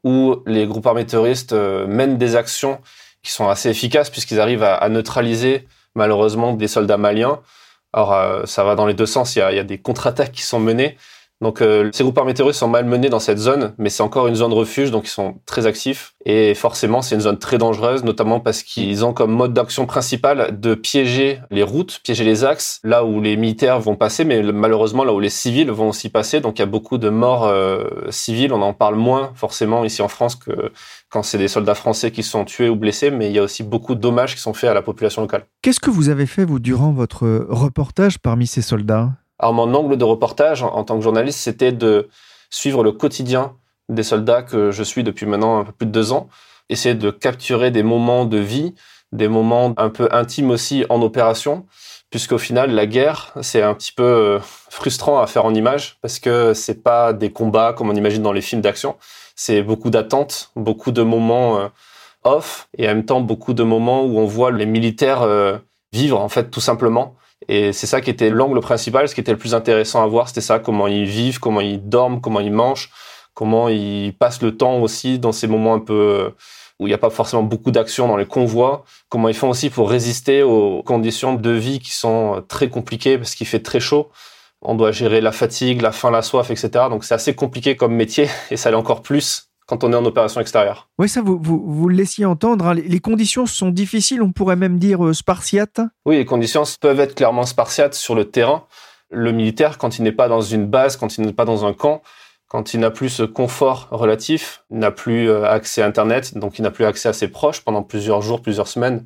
où 0.03 0.37
les 0.45 0.65
groupes 0.67 0.85
armés 0.85 1.05
terroristes 1.05 1.53
mènent 1.53 2.17
des 2.17 2.35
actions 2.35 2.79
qui 3.23 3.31
sont 3.31 3.49
assez 3.49 3.69
efficaces 3.69 4.09
puisqu'ils 4.09 4.39
arrivent 4.39 4.63
à, 4.63 4.87
neutraliser 4.89 5.67
malheureusement 5.95 6.53
des 6.53 6.67
soldats 6.67 6.97
maliens. 6.97 7.39
Alors 7.93 8.13
euh, 8.13 8.45
ça 8.45 8.63
va 8.63 8.75
dans 8.75 8.85
les 8.85 8.93
deux 8.93 9.05
sens, 9.05 9.35
il 9.35 9.39
y 9.39 9.41
a 9.41 9.63
des 9.63 9.77
contre-attaques 9.77 10.31
qui 10.31 10.43
sont 10.43 10.59
menées. 10.59 10.97
Donc 11.39 11.61
euh, 11.61 11.89
ces 11.93 12.03
groupes 12.03 12.19
terroristes 12.33 12.59
sont 12.59 12.67
malmenés 12.67 13.09
dans 13.09 13.19
cette 13.19 13.37
zone, 13.37 13.73
mais 13.77 13.89
c'est 13.89 14.01
encore 14.01 14.27
une 14.27 14.35
zone 14.35 14.53
refuge, 14.53 14.89
donc 14.89 15.05
ils 15.05 15.11
sont 15.11 15.35
très 15.45 15.67
actifs. 15.67 16.15
Et 16.25 16.55
forcément, 16.55 17.03
c'est 17.03 17.13
une 17.13 17.21
zone 17.21 17.37
très 17.37 17.59
dangereuse, 17.59 18.03
notamment 18.03 18.39
parce 18.39 18.63
qu'ils 18.63 19.05
ont 19.05 19.13
comme 19.13 19.31
mode 19.31 19.53
d'action 19.53 19.85
principal 19.85 20.59
de 20.59 20.73
piéger 20.73 21.39
les 21.51 21.61
routes, 21.61 21.99
piéger 22.03 22.23
les 22.23 22.43
axes, 22.43 22.79
là 22.83 23.05
où 23.05 23.21
les 23.21 23.37
militaires 23.37 23.79
vont 23.79 23.95
passer, 23.95 24.25
mais 24.25 24.41
malheureusement 24.41 25.03
là 25.03 25.13
où 25.13 25.19
les 25.19 25.29
civils 25.29 25.69
vont 25.69 25.89
aussi 25.89 26.09
passer. 26.09 26.39
Donc 26.39 26.57
il 26.57 26.61
y 26.61 26.63
a 26.63 26.67
beaucoup 26.67 26.97
de 26.97 27.09
morts 27.09 27.45
euh, 27.45 27.85
civiles. 28.09 28.51
On 28.51 28.61
en 28.63 28.73
parle 28.73 28.95
moins 28.95 29.31
forcément 29.35 29.85
ici 29.85 30.01
en 30.01 30.07
France 30.07 30.35
que 30.35 30.71
quand 31.09 31.21
c'est 31.21 31.37
des 31.37 31.47
soldats 31.47 31.75
français 31.75 32.09
qui 32.09 32.23
sont 32.23 32.45
tués 32.45 32.69
ou 32.69 32.75
blessés, 32.75 33.11
mais 33.11 33.27
il 33.27 33.35
y 33.35 33.39
a 33.39 33.43
aussi 33.43 33.61
beaucoup 33.63 33.93
de 33.93 34.01
dommages 34.01 34.33
qui 34.33 34.41
sont 34.41 34.53
faits 34.53 34.71
à 34.71 34.73
la 34.73 34.81
population 34.81 35.21
locale. 35.21 35.45
Qu'est-ce 35.61 35.79
que 35.79 35.91
vous 35.91 36.09
avez 36.09 36.25
fait, 36.25 36.45
vous, 36.45 36.59
durant 36.59 36.91
votre 36.91 37.45
reportage 37.49 38.17
parmi 38.17 38.47
ces 38.47 38.63
soldats? 38.63 39.11
Alors, 39.39 39.53
mon 39.53 39.73
angle 39.73 39.97
de 39.97 40.03
reportage 40.03 40.63
en, 40.63 40.83
tant 40.83 40.97
que 40.97 41.03
journaliste, 41.03 41.39
c'était 41.39 41.71
de 41.71 42.09
suivre 42.49 42.83
le 42.83 42.91
quotidien 42.91 43.53
des 43.89 44.03
soldats 44.03 44.41
que 44.41 44.71
je 44.71 44.83
suis 44.83 45.03
depuis 45.03 45.25
maintenant 45.25 45.59
un 45.59 45.63
peu 45.63 45.71
plus 45.71 45.85
de 45.85 45.91
deux 45.91 46.11
ans, 46.11 46.27
essayer 46.69 46.95
de 46.95 47.11
capturer 47.11 47.71
des 47.71 47.83
moments 47.83 48.25
de 48.25 48.37
vie, 48.37 48.73
des 49.11 49.27
moments 49.27 49.73
un 49.77 49.89
peu 49.89 50.09
intimes 50.11 50.49
aussi 50.49 50.85
en 50.89 51.01
opération, 51.01 51.65
puisqu'au 52.09 52.37
final, 52.37 52.71
la 52.71 52.85
guerre, 52.85 53.33
c'est 53.41 53.61
un 53.61 53.73
petit 53.73 53.91
peu 53.91 54.03
euh, 54.03 54.39
frustrant 54.69 55.19
à 55.19 55.27
faire 55.27 55.45
en 55.45 55.53
image, 55.53 55.97
parce 56.01 56.19
que 56.19 56.53
c'est 56.53 56.83
pas 56.83 57.13
des 57.13 57.31
combats 57.31 57.73
comme 57.73 57.89
on 57.89 57.95
imagine 57.95 58.23
dans 58.23 58.33
les 58.33 58.41
films 58.41 58.61
d'action, 58.61 58.95
c'est 59.35 59.61
beaucoup 59.61 59.89
d'attentes, 59.89 60.51
beaucoup 60.55 60.91
de 60.91 61.01
moments 61.01 61.59
euh, 61.59 61.67
off, 62.23 62.67
et 62.77 62.85
en 62.87 62.95
même 62.95 63.05
temps 63.05 63.21
beaucoup 63.21 63.53
de 63.53 63.63
moments 63.63 64.03
où 64.03 64.19
on 64.19 64.25
voit 64.25 64.51
les 64.51 64.65
militaires 64.65 65.21
euh, 65.21 65.57
vivre, 65.93 66.19
en 66.19 66.29
fait, 66.29 66.49
tout 66.49 66.61
simplement. 66.61 67.15
Et 67.49 67.71
c'est 67.73 67.87
ça 67.87 68.01
qui 68.01 68.09
était 68.09 68.29
l'angle 68.29 68.59
principal, 68.59 69.07
ce 69.07 69.15
qui 69.15 69.21
était 69.21 69.31
le 69.31 69.37
plus 69.37 69.55
intéressant 69.55 70.03
à 70.03 70.07
voir, 70.07 70.27
c'était 70.27 70.41
ça, 70.41 70.59
comment 70.59 70.87
ils 70.87 71.05
vivent, 71.05 71.39
comment 71.39 71.61
ils 71.61 71.87
dorment, 71.87 72.19
comment 72.19 72.39
ils 72.39 72.51
mangent, 72.51 72.89
comment 73.33 73.69
ils 73.69 74.13
passent 74.13 74.41
le 74.41 74.55
temps 74.55 74.79
aussi 74.79 75.19
dans 75.19 75.31
ces 75.31 75.47
moments 75.47 75.73
un 75.73 75.79
peu 75.79 76.33
où 76.79 76.85
il 76.85 76.89
n'y 76.89 76.93
a 76.93 76.99
pas 76.99 77.09
forcément 77.09 77.43
beaucoup 77.43 77.71
d'action 77.71 78.07
dans 78.07 78.17
les 78.17 78.25
convois, 78.25 78.83
comment 79.09 79.29
ils 79.29 79.35
font 79.35 79.49
aussi 79.49 79.69
pour 79.69 79.89
résister 79.89 80.43
aux 80.43 80.83
conditions 80.83 81.33
de 81.33 81.49
vie 81.49 81.79
qui 81.79 81.91
sont 81.91 82.43
très 82.47 82.69
compliquées 82.69 83.17
parce 83.17 83.33
qu'il 83.33 83.47
fait 83.47 83.61
très 83.61 83.79
chaud. 83.79 84.09
On 84.61 84.75
doit 84.75 84.91
gérer 84.91 85.21
la 85.21 85.31
fatigue, 85.31 85.81
la 85.81 85.91
faim, 85.91 86.11
la 86.11 86.21
soif, 86.21 86.51
etc. 86.51 86.69
Donc 86.89 87.03
c'est 87.03 87.15
assez 87.15 87.35
compliqué 87.35 87.75
comme 87.75 87.93
métier 87.93 88.29
et 88.51 88.57
ça 88.57 88.69
l'est 88.69 88.77
encore 88.77 89.01
plus 89.01 89.46
quand 89.67 89.83
on 89.83 89.91
est 89.91 89.95
en 89.95 90.05
opération 90.05 90.41
extérieure. 90.41 90.87
Oui, 90.97 91.09
ça, 91.09 91.21
vous, 91.21 91.37
vous, 91.39 91.61
vous 91.65 91.89
le 91.89 91.95
laissiez 91.95 92.25
entendre. 92.25 92.67
Hein. 92.67 92.73
Les 92.73 92.99
conditions 92.99 93.45
sont 93.45 93.69
difficiles, 93.69 94.23
on 94.23 94.31
pourrait 94.31 94.55
même 94.55 94.79
dire 94.79 95.05
euh, 95.05 95.13
spartiates. 95.13 95.81
Oui, 96.05 96.15
les 96.15 96.25
conditions 96.25 96.63
peuvent 96.79 96.99
être 96.99 97.15
clairement 97.15 97.45
spartiates 97.45 97.93
sur 97.93 98.15
le 98.15 98.25
terrain. 98.25 98.63
Le 99.11 99.31
militaire, 99.31 99.77
quand 99.77 99.99
il 99.99 100.03
n'est 100.03 100.13
pas 100.13 100.29
dans 100.29 100.41
une 100.41 100.65
base, 100.65 100.95
quand 100.95 101.17
il 101.17 101.25
n'est 101.25 101.33
pas 101.33 101.45
dans 101.45 101.65
un 101.65 101.73
camp, 101.73 102.01
quand 102.47 102.73
il 102.73 102.79
n'a 102.79 102.91
plus 102.91 103.09
ce 103.09 103.23
confort 103.23 103.89
relatif, 103.91 104.63
n'a 104.69 104.91
plus 104.91 105.29
euh, 105.29 105.45
accès 105.45 105.81
à 105.81 105.85
Internet, 105.85 106.37
donc 106.37 106.59
il 106.59 106.61
n'a 106.61 106.71
plus 106.71 106.85
accès 106.85 107.09
à 107.09 107.13
ses 107.13 107.27
proches 107.27 107.61
pendant 107.61 107.83
plusieurs 107.83 108.21
jours, 108.21 108.41
plusieurs 108.41 108.69
semaines, 108.69 109.05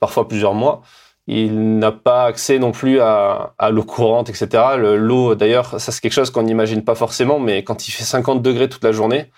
parfois 0.00 0.26
plusieurs 0.26 0.54
mois. 0.54 0.82
Il 1.28 1.78
n'a 1.78 1.92
pas 1.92 2.24
accès 2.24 2.58
non 2.58 2.72
plus 2.72 3.00
à, 3.00 3.54
à 3.58 3.70
l'eau 3.70 3.84
courante, 3.84 4.28
etc. 4.28 4.48
L'eau, 4.76 5.36
d'ailleurs, 5.36 5.80
ça 5.80 5.92
c'est 5.92 6.00
quelque 6.00 6.12
chose 6.12 6.30
qu'on 6.30 6.42
n'imagine 6.42 6.82
pas 6.82 6.96
forcément, 6.96 7.38
mais 7.38 7.62
quand 7.62 7.86
il 7.86 7.92
fait 7.92 8.02
50 8.02 8.42
degrés 8.42 8.68
toute 8.68 8.82
la 8.82 8.90
journée, 8.90 9.30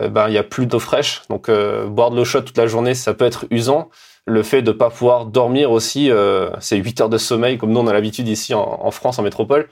ben 0.00 0.28
il 0.28 0.34
y 0.34 0.38
a 0.38 0.44
plus 0.44 0.66
d'eau 0.66 0.78
fraîche, 0.78 1.22
donc 1.28 1.48
euh, 1.48 1.86
boire 1.86 2.10
de 2.10 2.16
l'eau 2.16 2.24
chaude 2.24 2.44
toute 2.44 2.58
la 2.58 2.66
journée, 2.66 2.94
ça 2.94 3.14
peut 3.14 3.24
être 3.24 3.46
usant. 3.50 3.90
Le 4.26 4.42
fait 4.42 4.62
de 4.62 4.72
pas 4.72 4.90
pouvoir 4.90 5.26
dormir 5.26 5.72
aussi, 5.72 6.10
euh, 6.10 6.50
c'est 6.60 6.76
8 6.76 7.00
heures 7.00 7.08
de 7.08 7.18
sommeil 7.18 7.58
comme 7.58 7.72
nous 7.72 7.80
on 7.80 7.86
a 7.86 7.92
l'habitude 7.92 8.28
ici 8.28 8.54
en, 8.54 8.60
en 8.60 8.90
France, 8.90 9.18
en 9.18 9.22
métropole. 9.22 9.68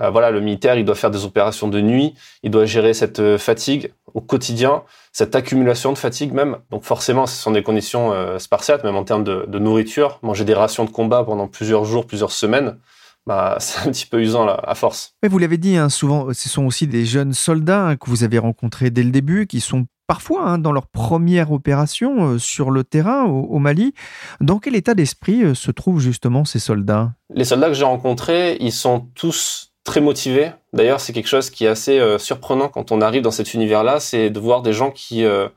Euh, 0.00 0.10
voilà, 0.10 0.30
le 0.30 0.40
militaire, 0.40 0.76
il 0.76 0.84
doit 0.84 0.94
faire 0.94 1.10
des 1.10 1.24
opérations 1.24 1.66
de 1.68 1.80
nuit, 1.80 2.14
il 2.42 2.50
doit 2.50 2.64
gérer 2.64 2.94
cette 2.94 3.18
euh, 3.18 3.38
fatigue 3.38 3.92
au 4.14 4.20
quotidien, 4.20 4.84
cette 5.12 5.34
accumulation 5.34 5.92
de 5.92 5.98
fatigue 5.98 6.32
même. 6.32 6.58
Donc 6.70 6.84
forcément, 6.84 7.26
ce 7.26 7.34
sont 7.36 7.50
des 7.50 7.62
conditions 7.62 8.12
euh, 8.12 8.38
spartiates, 8.38 8.84
même 8.84 8.96
en 8.96 9.04
termes 9.04 9.24
de, 9.24 9.44
de, 9.48 9.58
nourriture. 9.58 10.20
Manger 10.22 10.44
des 10.44 10.54
rations 10.54 10.84
de 10.84 10.90
combat 10.90 11.24
pendant 11.24 11.48
plusieurs 11.48 11.84
jours, 11.84 12.06
plusieurs 12.06 12.30
semaines, 12.30 12.78
bah, 13.26 13.56
c'est 13.60 13.88
un 13.88 13.92
petit 13.92 14.06
peu 14.06 14.20
usant 14.20 14.44
là, 14.44 14.60
à 14.64 14.74
force. 14.74 15.14
Mais 15.22 15.28
vous 15.28 15.38
l'avez 15.38 15.58
dit, 15.58 15.76
hein, 15.76 15.88
souvent, 15.88 16.32
ce 16.32 16.48
sont 16.48 16.64
aussi 16.64 16.86
des 16.86 17.04
jeunes 17.04 17.32
soldats 17.32 17.88
hein, 17.88 17.96
que 17.96 18.08
vous 18.10 18.24
avez 18.24 18.38
rencontrés 18.38 18.90
dès 18.90 19.02
le 19.02 19.10
début, 19.10 19.46
qui 19.46 19.60
sont 19.60 19.86
parfois 20.06 20.48
hein, 20.48 20.58
dans 20.58 20.72
leur 20.72 20.88
première 20.88 21.52
opération 21.52 22.32
euh, 22.32 22.38
sur 22.38 22.70
le 22.70 22.84
terrain 22.84 23.24
au, 23.24 23.42
au, 23.42 23.58
Mali. 23.58 23.94
Dans 24.40 24.58
quel 24.58 24.74
état 24.74 24.94
d'esprit 24.94 25.44
euh, 25.44 25.54
se 25.54 25.70
trouvent 25.70 26.00
justement 26.00 26.44
ces 26.44 26.58
soldats? 26.58 27.12
Les 27.32 27.44
soldats 27.44 27.68
que 27.68 27.74
j'ai 27.74 27.84
rencontrés, 27.84 28.56
ils 28.60 28.72
sont 28.72 29.08
tous 29.14 29.70
très 29.84 30.00
motivés. 30.00 30.52
D'ailleurs, 30.72 31.00
c'est 31.00 31.12
quelque 31.12 31.28
chose 31.28 31.50
qui 31.50 31.64
est 31.64 31.68
assez 31.68 31.98
euh, 31.98 32.18
surprenant 32.18 32.68
quand 32.68 32.92
on 32.92 33.00
arrive 33.00 33.22
dans 33.22 33.30
cet 33.30 33.54
univers-là, 33.54 34.00
c'est 34.00 34.30
de 34.30 34.40
voir 34.40 34.62
des 34.62 34.72
gens 34.72 34.90
qui 34.90 35.24
euh, 35.24 35.48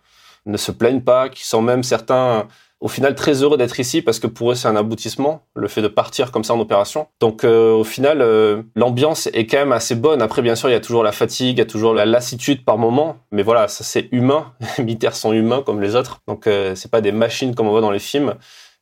ne 0.45 0.57
se 0.57 0.71
plaignent 0.71 1.01
pas, 1.01 1.29
qui 1.29 1.45
sont 1.45 1.61
même 1.61 1.83
certains 1.83 2.47
au 2.83 2.89
final 2.89 3.15
très 3.15 3.41
heureux 3.41 3.57
d'être 3.57 3.79
ici 3.79 4.01
parce 4.01 4.19
que 4.19 4.27
pour 4.27 4.51
eux 4.51 4.55
c'est 4.55 4.67
un 4.67 4.75
aboutissement, 4.75 5.41
le 5.55 5.69
fait 5.69 5.81
de 5.81 5.87
partir 5.87 6.31
comme 6.31 6.43
ça 6.43 6.53
en 6.53 6.59
opération. 6.59 7.07
Donc 7.21 7.45
euh, 7.45 7.71
au 7.71 7.85
final, 7.85 8.21
euh, 8.21 8.61
l'ambiance 8.75 9.27
est 9.27 9.47
quand 9.47 9.57
même 9.57 9.71
assez 9.71 9.95
bonne. 9.95 10.21
Après 10.21 10.41
bien 10.41 10.55
sûr 10.55 10.69
il 10.69 10.73
y 10.73 10.75
a 10.75 10.81
toujours 10.81 11.01
la 11.01 11.13
fatigue, 11.13 11.57
il 11.57 11.59
y 11.59 11.61
a 11.61 11.65
toujours 11.65 11.93
la 11.93 12.05
lassitude 12.05 12.65
par 12.65 12.77
moment, 12.77 13.15
mais 13.31 13.41
voilà 13.41 13.69
ça 13.69 13.85
c'est 13.85 14.09
humain. 14.11 14.51
Les 14.77 14.83
militaires 14.83 15.15
sont 15.15 15.31
humains 15.31 15.63
comme 15.65 15.81
les 15.81 15.95
autres, 15.95 16.19
donc 16.27 16.45
euh, 16.45 16.75
c'est 16.75 16.91
pas 16.91 16.99
des 16.99 17.13
machines 17.13 17.55
comme 17.55 17.67
on 17.67 17.71
voit 17.71 17.81
dans 17.81 17.91
les 17.91 17.99
films. 17.99 18.35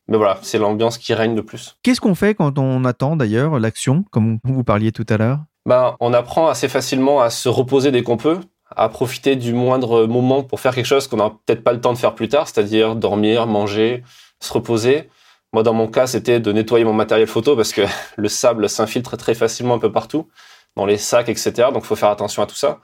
Mais 0.08 0.16
voilà, 0.16 0.36
c'est 0.42 0.58
l'ambiance 0.58 0.98
qui 0.98 1.14
règne 1.14 1.36
le 1.36 1.44
plus. 1.44 1.76
Qu'est-ce 1.84 2.00
qu'on 2.00 2.16
fait 2.16 2.34
quand 2.34 2.58
on 2.58 2.84
attend 2.84 3.14
d'ailleurs 3.14 3.60
l'action, 3.60 4.04
comme 4.10 4.40
vous 4.42 4.64
parliez 4.64 4.90
tout 4.90 5.06
à 5.08 5.16
l'heure? 5.16 5.38
Ben, 5.64 5.96
on 6.00 6.12
apprend 6.12 6.48
assez 6.48 6.68
facilement 6.68 7.20
à 7.20 7.30
se 7.30 7.48
reposer 7.48 7.92
dès 7.92 8.02
qu'on 8.02 8.16
peut, 8.16 8.40
à 8.76 8.88
profiter 8.88 9.36
du 9.36 9.52
moindre 9.52 10.06
moment 10.06 10.42
pour 10.42 10.60
faire 10.60 10.74
quelque 10.74 10.86
chose 10.86 11.06
qu'on 11.08 11.16
n'aura 11.16 11.38
peut-être 11.46 11.64
pas 11.64 11.72
le 11.72 11.80
temps 11.80 11.92
de 11.92 11.98
faire 11.98 12.14
plus 12.14 12.28
tard, 12.28 12.48
c'est-à-dire 12.48 12.96
dormir, 12.96 13.46
manger, 13.46 14.02
se 14.40 14.52
reposer. 14.52 15.08
Moi, 15.52 15.62
dans 15.62 15.74
mon 15.74 15.86
cas, 15.86 16.06
c'était 16.06 16.40
de 16.40 16.52
nettoyer 16.52 16.84
mon 16.84 16.94
matériel 16.94 17.26
photo 17.26 17.56
parce 17.56 17.72
que 17.72 17.82
le 18.16 18.28
sable 18.28 18.68
s'infiltre 18.68 19.16
très 19.16 19.34
facilement 19.34 19.74
un 19.74 19.78
peu 19.78 19.92
partout, 19.92 20.28
dans 20.76 20.86
les 20.86 20.98
sacs, 20.98 21.28
etc. 21.28 21.52
Donc, 21.72 21.84
il 21.84 21.86
faut 21.86 21.96
faire 21.96 22.10
attention 22.10 22.42
à 22.42 22.46
tout 22.46 22.54
ça. 22.56 22.80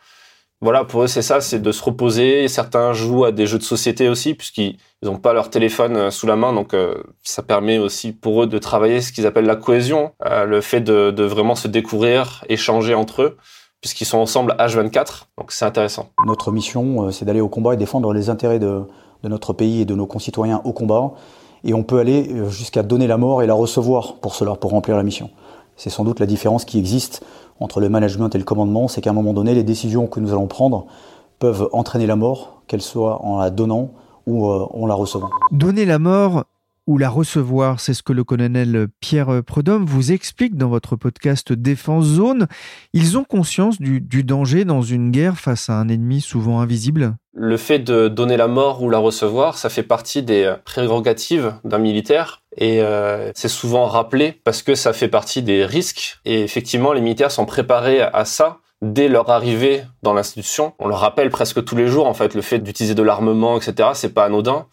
Voilà, 0.61 0.85
pour 0.85 1.05
eux, 1.05 1.07
c'est 1.07 1.23
ça, 1.23 1.41
c'est 1.41 1.61
de 1.61 1.71
se 1.71 1.83
reposer. 1.83 2.49
Certains 2.49 2.93
jouent 2.93 3.25
à 3.25 3.33
des 3.33 3.47
jeux 3.47 3.59
de 3.59 3.63
société 3.63 4.09
aussi, 4.09 4.35
puisqu'ils 4.35 4.77
n'ont 5.03 5.19
pas 5.19 5.33
leur 5.33 5.51
téléphone 5.51 5.97
euh, 5.97 6.11
sous 6.11 6.27
la 6.27 6.35
main. 6.35 6.53
Donc, 6.53 6.75
euh, 6.75 7.01
ça 7.23 7.43
permet 7.45 7.79
aussi 7.79 8.13
pour 8.13 8.43
eux 8.43 8.47
de 8.49 8.59
travailler 8.59 9.01
ce 9.01 9.13
qu'ils 9.13 9.27
appellent 9.27 9.47
la 9.47 9.57
cohésion, 9.57 10.13
euh, 10.27 10.45
le 10.45 10.61
fait 10.61 10.81
de 10.81 11.23
vraiment 11.23 11.55
se 11.55 11.69
découvrir, 11.69 12.45
échanger 12.49 12.95
entre 12.95 13.23
eux 13.23 13.37
puisqu'ils 13.81 14.07
sont 14.07 14.19
ensemble 14.19 14.55
H24, 14.59 15.25
donc 15.39 15.53
c'est 15.53 15.65
intéressant. 15.65 16.11
Notre 16.27 16.53
mission, 16.53 17.11
c'est 17.11 17.25
d'aller 17.25 17.41
au 17.41 17.49
combat 17.49 17.75
et 17.75 17.77
défendre 17.77 18.13
les 18.13 18.31
intérêts 18.31 18.59
de, 18.59 18.83
de, 19.23 19.29
notre 19.29 19.53
pays 19.53 19.83
et 19.83 19.85
de 19.85 19.95
nos 19.95 20.07
concitoyens 20.07 20.61
au 20.65 20.73
combat, 20.73 21.13
et 21.65 21.75
on 21.75 21.83
peut 21.83 21.99
aller 21.99 22.31
jusqu'à 22.51 22.83
donner 22.83 23.07
la 23.07 23.17
mort 23.17 23.43
et 23.43 23.47
la 23.47 23.55
recevoir 23.55 24.17
pour 24.17 24.35
cela, 24.35 24.55
pour 24.55 24.71
remplir 24.71 24.97
la 24.97 25.03
mission. 25.03 25.31
C'est 25.77 25.91
sans 25.91 26.05
doute 26.05 26.21
la 26.21 26.27
différence 26.27 26.65
qui 26.65 26.79
existe 26.79 27.25
entre 27.61 27.81
le 27.81 27.89
management 27.89 28.35
et 28.35 28.39
le 28.39 28.45
commandement, 28.45 28.89
c'est 28.89 29.01
qu'à 29.01 29.11
un 29.11 29.15
moment 29.15 29.33
donné, 29.33 29.55
les 29.55 29.65
décisions 29.65 30.07
que 30.07 30.21
nous 30.21 30.33
allons 30.33 30.47
prendre 30.47 30.87
peuvent 31.39 31.69
entraîner 31.73 32.07
la 32.07 32.17
mort, 32.17 32.63
qu'elles 32.67 32.83
soient 32.83 33.25
en 33.25 33.39
la 33.39 33.51
donnant 33.51 33.91
ou 34.27 34.47
en 34.47 34.87
la 34.87 34.95
recevant. 34.95 35.31
Donner 35.53 35.85
la 35.85 35.99
mort 35.99 36.45
ou 36.89 36.97
la 36.97 37.11
recevoir. 37.11 37.79
C'est 37.81 37.93
ce 37.93 38.03
que 38.03 38.15
le 38.15 38.25
colonel 38.25 38.89
Pierre 38.99 39.43
Prudhomme 39.47 39.85
vous 39.85 40.11
explique 40.11 40.57
dans 40.57 40.71
votre 40.71 40.97
podcast 40.97 41.53
Défense 41.53 42.07
Zone. 42.07 42.49
Ils 42.95 43.19
ont 43.19 43.25
conscience 43.25 43.79
du, 43.79 44.01
danger 44.25 44.65
dans 44.65 44.81
une 44.81 45.11
guerre 45.11 45.39
face 45.39 45.69
à 45.69 45.75
un 45.75 45.89
ennemi 45.89 46.23
souvent 46.23 46.61
invisible? 46.61 47.15
Le 47.35 47.59
fait 47.59 47.79
de 47.79 48.09
donner 48.09 48.39
la 48.39 48.49
mort 48.49 48.83
ou 48.83 48.89
la 48.89 48.99
recevoir, 48.99 49.59
ça 49.59 49.69
fait 49.69 49.83
partie 49.83 50.23
des 50.23 50.55
prérogatives 50.65 51.55
d'un 51.63 51.79
militaire 51.79 52.43
et 52.57 52.83
euh, 52.83 53.31
c'est 53.35 53.49
souvent 53.49 53.87
rappelé 53.87 54.41
parce 54.43 54.63
que 54.63 54.75
ça 54.75 54.95
fait 54.95 55.09
partie 55.09 55.43
des 55.43 55.67
risques. 55.67 56.19
Et 56.25 56.41
effectivement, 56.41 56.95
les 56.95 57.03
militaires 57.03 57.31
sont 57.31 57.45
préparés 57.45 58.01
à 58.01 58.25
ça 58.25 58.59
dès 58.81 59.09
leur 59.09 59.29
arrivée 59.29 59.83
dans 60.03 60.15
l'institution. 60.15 60.73
On 60.79 60.89
leur 60.89 61.01
rappelle 61.01 61.29
presque 61.29 61.63
tous 61.65 61.77
les 61.77 61.87
jours, 61.87 62.07
en 62.07 62.15
fait, 62.15 62.35
le 62.35 62.43
fait 62.43 62.61
d'utiliser 62.61 62.95
de 62.95 63.03
l'armement, 63.03 63.59
etc. 63.59 63.91
C'est 63.93 64.15
pas 64.15 64.25
anodin. 64.25 64.67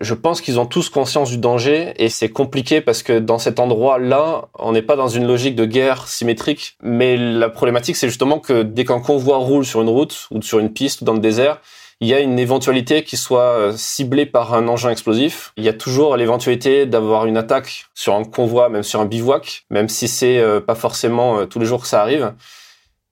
Je 0.00 0.14
pense 0.14 0.40
qu'ils 0.40 0.60
ont 0.60 0.66
tous 0.66 0.90
conscience 0.90 1.30
du 1.30 1.38
danger 1.38 1.94
et 1.96 2.08
c'est 2.08 2.28
compliqué 2.28 2.80
parce 2.80 3.02
que 3.02 3.18
dans 3.18 3.38
cet 3.38 3.58
endroit-là, 3.58 4.48
on 4.58 4.72
n'est 4.72 4.82
pas 4.82 4.96
dans 4.96 5.08
une 5.08 5.26
logique 5.26 5.56
de 5.56 5.64
guerre 5.64 6.06
symétrique. 6.06 6.76
Mais 6.82 7.16
la 7.16 7.48
problématique, 7.48 7.96
c'est 7.96 8.08
justement 8.08 8.38
que 8.38 8.62
dès 8.62 8.84
qu'un 8.84 9.00
convoi 9.00 9.38
roule 9.38 9.64
sur 9.64 9.80
une 9.80 9.88
route 9.88 10.28
ou 10.30 10.42
sur 10.42 10.58
une 10.58 10.72
piste 10.72 11.00
ou 11.00 11.04
dans 11.04 11.14
le 11.14 11.20
désert, 11.20 11.60
il 12.00 12.08
y 12.08 12.14
a 12.14 12.20
une 12.20 12.38
éventualité 12.38 13.04
qui 13.04 13.16
soit 13.16 13.58
euh, 13.58 13.72
ciblée 13.74 14.26
par 14.26 14.52
un 14.52 14.68
engin 14.68 14.90
explosif. 14.90 15.52
Il 15.56 15.64
y 15.64 15.68
a 15.68 15.72
toujours 15.72 16.16
l'éventualité 16.16 16.84
d'avoir 16.84 17.24
une 17.24 17.38
attaque 17.38 17.86
sur 17.94 18.14
un 18.14 18.24
convoi, 18.24 18.68
même 18.68 18.82
sur 18.82 19.00
un 19.00 19.06
bivouac, 19.06 19.64
même 19.70 19.88
si 19.88 20.06
c'est 20.08 20.38
euh, 20.38 20.60
pas 20.60 20.74
forcément 20.74 21.38
euh, 21.38 21.46
tous 21.46 21.58
les 21.58 21.64
jours 21.64 21.80
que 21.80 21.88
ça 21.88 22.02
arrive. 22.02 22.34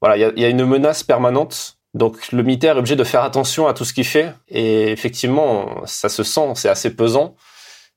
Voilà, 0.02 0.18
il 0.18 0.38
y 0.38 0.44
a, 0.44 0.48
une 0.48 0.66
menace 0.66 1.02
permanente. 1.02 1.78
Donc 1.94 2.32
le 2.32 2.42
militaire 2.42 2.76
est 2.76 2.78
obligé 2.78 2.96
de 2.96 3.04
faire 3.04 3.22
attention 3.22 3.66
à 3.66 3.72
tout 3.72 3.84
ce 3.84 3.92
qu'il 3.92 4.04
fait. 4.04 4.34
Et 4.48 4.90
effectivement, 4.90 5.82
ça 5.86 6.08
se 6.08 6.22
sent, 6.22 6.52
c'est 6.54 6.68
assez 6.68 6.94
pesant. 6.94 7.36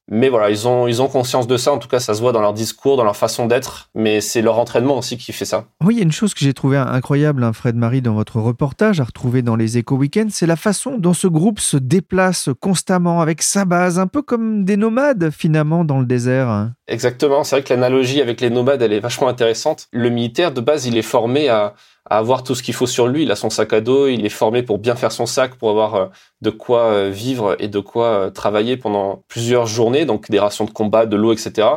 Mais 0.10 0.30
voilà, 0.30 0.50
ils 0.50 0.68
ont, 0.68 1.08
conscience 1.10 1.48
de 1.48 1.58
ça. 1.58 1.74
En 1.74 1.80
tout 1.80 1.90
cas, 1.90 2.00
ça 2.00 2.14
se 2.14 2.22
voit 2.22 2.32
dans 2.32 2.40
leur 2.40 2.54
discours, 2.54 2.96
dans 2.96 3.04
leur 3.04 3.18
façon 3.18 3.46
d'être. 3.46 3.90
Mais 3.94 4.22
c'est 4.22 4.42
leur 4.42 4.58
entraînement 4.58 4.98
aussi 4.98 5.18
qui 5.18 5.34
fait 5.34 5.44
ça. 5.44 5.66
Oui, 5.84 5.96
il 5.96 5.98
y 5.98 6.00
a 6.00 6.04
une 6.04 6.14
chose 6.14 6.34
que 6.34 6.40
j'ai 6.40 6.54
trouvé 6.54 6.78
incroyable, 6.78 7.44
hein, 7.44 7.52
Fred 7.52 7.76
Marie, 7.76 8.02
dans 8.02 8.14
votre 8.14 8.40
reportage, 8.40 9.02
à 9.02 9.04
retrouver 9.04 9.42
dans 9.42 9.58
les 9.58 9.78
Éco 9.78 9.98
Weekends, 9.98 10.30
c'est 10.30 10.48
la 10.48 10.56
façon 10.56 10.98
dont 10.98 11.14
ce 11.14 11.28
groupe 11.28 11.60
se 11.60 11.76
déplace 11.76 12.50
constamment 12.62 13.20
avec 13.20 13.42
sa 13.42 13.66
base, 13.66 14.00
un 14.00 14.08
peu 14.08 14.22
comme 14.22 14.64
des 14.64 14.78
nomades 14.78 15.30
finalement 15.30 15.84
dans 15.84 16.00
le 16.00 16.06
désert. 16.06 16.72
Exactement. 16.88 17.44
C'est 17.44 17.58
vrai 17.58 17.64
que 17.64 17.74
l'analogie 17.74 18.22
avec 18.22 18.40
les 18.40 18.50
nomades, 18.50 18.82
elle 18.82 18.94
est 18.94 19.00
vachement 19.00 19.28
intéressante. 19.28 19.88
Le 19.92 20.10
militaire, 20.10 20.54
de 20.54 20.62
base, 20.62 20.86
il 20.86 20.98
est 20.98 21.02
formé 21.02 21.50
à, 21.50 21.74
avoir 22.10 22.44
tout 22.44 22.56
ce 22.56 22.64
qu'il 22.64 22.74
faut 22.74 22.88
sur 22.88 23.08
lui. 23.08 23.24
Il 23.24 23.32
a 23.32 23.36
son 23.36 23.50
sac 23.50 23.74
à 23.74 23.82
dos, 23.82 24.08
il 24.08 24.26
est 24.26 24.30
formé 24.30 24.64
pour 24.64 24.80
bien 24.80 24.96
faire 24.96 25.12
son 25.12 25.26
sac, 25.26 25.56
pour 25.56 25.70
avoir 25.70 25.96
euh, 25.96 26.06
de 26.42 26.50
quoi 26.50 26.84
euh, 26.86 27.10
vivre 27.10 27.58
et 27.60 27.68
de 27.68 27.80
quoi 27.80 28.06
euh, 28.06 28.30
travailler 28.30 28.78
pendant 28.78 29.24
plusieurs 29.28 29.68
journées, 29.68 30.06
donc 30.06 30.30
des 30.32 30.40
rations 30.40 30.64
de 30.64 30.72
combat, 30.72 31.06
de 31.06 31.18
l'eau, 31.18 31.34
etc. 31.34 31.68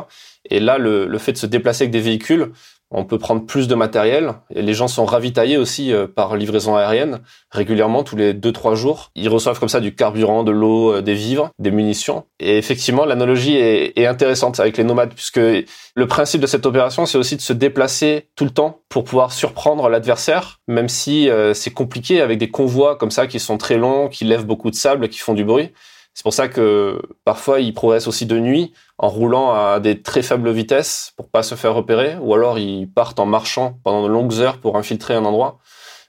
Et 0.49 0.61
là, 0.61 0.77
le, 0.77 1.17
fait 1.17 1.33
de 1.33 1.37
se 1.37 1.45
déplacer 1.45 1.83
avec 1.83 1.91
des 1.91 1.99
véhicules, 1.99 2.53
on 2.91 3.05
peut 3.05 3.17
prendre 3.17 3.45
plus 3.45 3.67
de 3.67 3.75
matériel. 3.75 4.33
Et 4.53 4.61
les 4.61 4.73
gens 4.73 4.89
sont 4.89 5.05
ravitaillés 5.05 5.57
aussi 5.57 5.93
euh, 5.93 6.07
par 6.07 6.35
livraison 6.35 6.75
aérienne 6.75 7.19
régulièrement 7.49 8.03
tous 8.03 8.17
les 8.17 8.33
2-3 8.33 8.75
jours. 8.75 9.11
Ils 9.15 9.29
reçoivent 9.29 9.59
comme 9.59 9.69
ça 9.69 9.79
du 9.79 9.95
carburant, 9.95 10.43
de 10.43 10.51
l'eau, 10.51 10.93
euh, 10.93 11.01
des 11.01 11.13
vivres, 11.13 11.51
des 11.57 11.71
munitions. 11.71 12.25
Et 12.39 12.57
effectivement, 12.57 13.05
l'analogie 13.05 13.55
est, 13.55 14.05
intéressante 14.11 14.59
avec 14.59 14.77
les 14.77 14.83
nomades 14.83 15.13
puisque 15.13 15.37
le 15.37 16.07
principe 16.07 16.41
de 16.41 16.47
cette 16.47 16.65
opération, 16.65 17.05
c'est 17.05 17.17
aussi 17.17 17.37
de 17.37 17.41
se 17.41 17.53
déplacer 17.53 18.27
tout 18.35 18.43
le 18.43 18.49
temps 18.49 18.79
pour 18.89 19.05
pouvoir 19.05 19.31
surprendre 19.31 19.87
l'adversaire, 19.87 20.59
même 20.67 20.89
si 20.89 21.29
euh, 21.29 21.53
c'est 21.53 21.71
compliqué 21.71 22.19
avec 22.19 22.39
des 22.39 22.49
convois 22.49 22.97
comme 22.97 23.11
ça 23.11 23.27
qui 23.27 23.39
sont 23.39 23.57
très 23.57 23.77
longs, 23.77 24.09
qui 24.09 24.25
lèvent 24.25 24.45
beaucoup 24.45 24.69
de 24.69 24.75
sable, 24.75 25.07
qui 25.07 25.19
font 25.19 25.33
du 25.33 25.45
bruit. 25.45 25.69
C'est 26.13 26.23
pour 26.23 26.33
ça 26.33 26.49
que 26.49 27.01
parfois 27.23 27.61
ils 27.61 27.73
progressent 27.73 28.07
aussi 28.07 28.25
de 28.25 28.37
nuit 28.37 28.73
en 29.01 29.09
roulant 29.09 29.51
à 29.51 29.79
des 29.79 30.01
très 30.01 30.21
faibles 30.21 30.51
vitesses 30.51 31.11
pour 31.17 31.29
pas 31.29 31.43
se 31.43 31.55
faire 31.55 31.73
repérer, 31.73 32.15
ou 32.21 32.33
alors 32.33 32.59
ils 32.59 32.87
partent 32.87 33.19
en 33.19 33.25
marchant 33.25 33.79
pendant 33.83 34.03
de 34.03 34.07
longues 34.07 34.35
heures 34.35 34.59
pour 34.59 34.77
infiltrer 34.77 35.15
un 35.15 35.25
endroit 35.25 35.59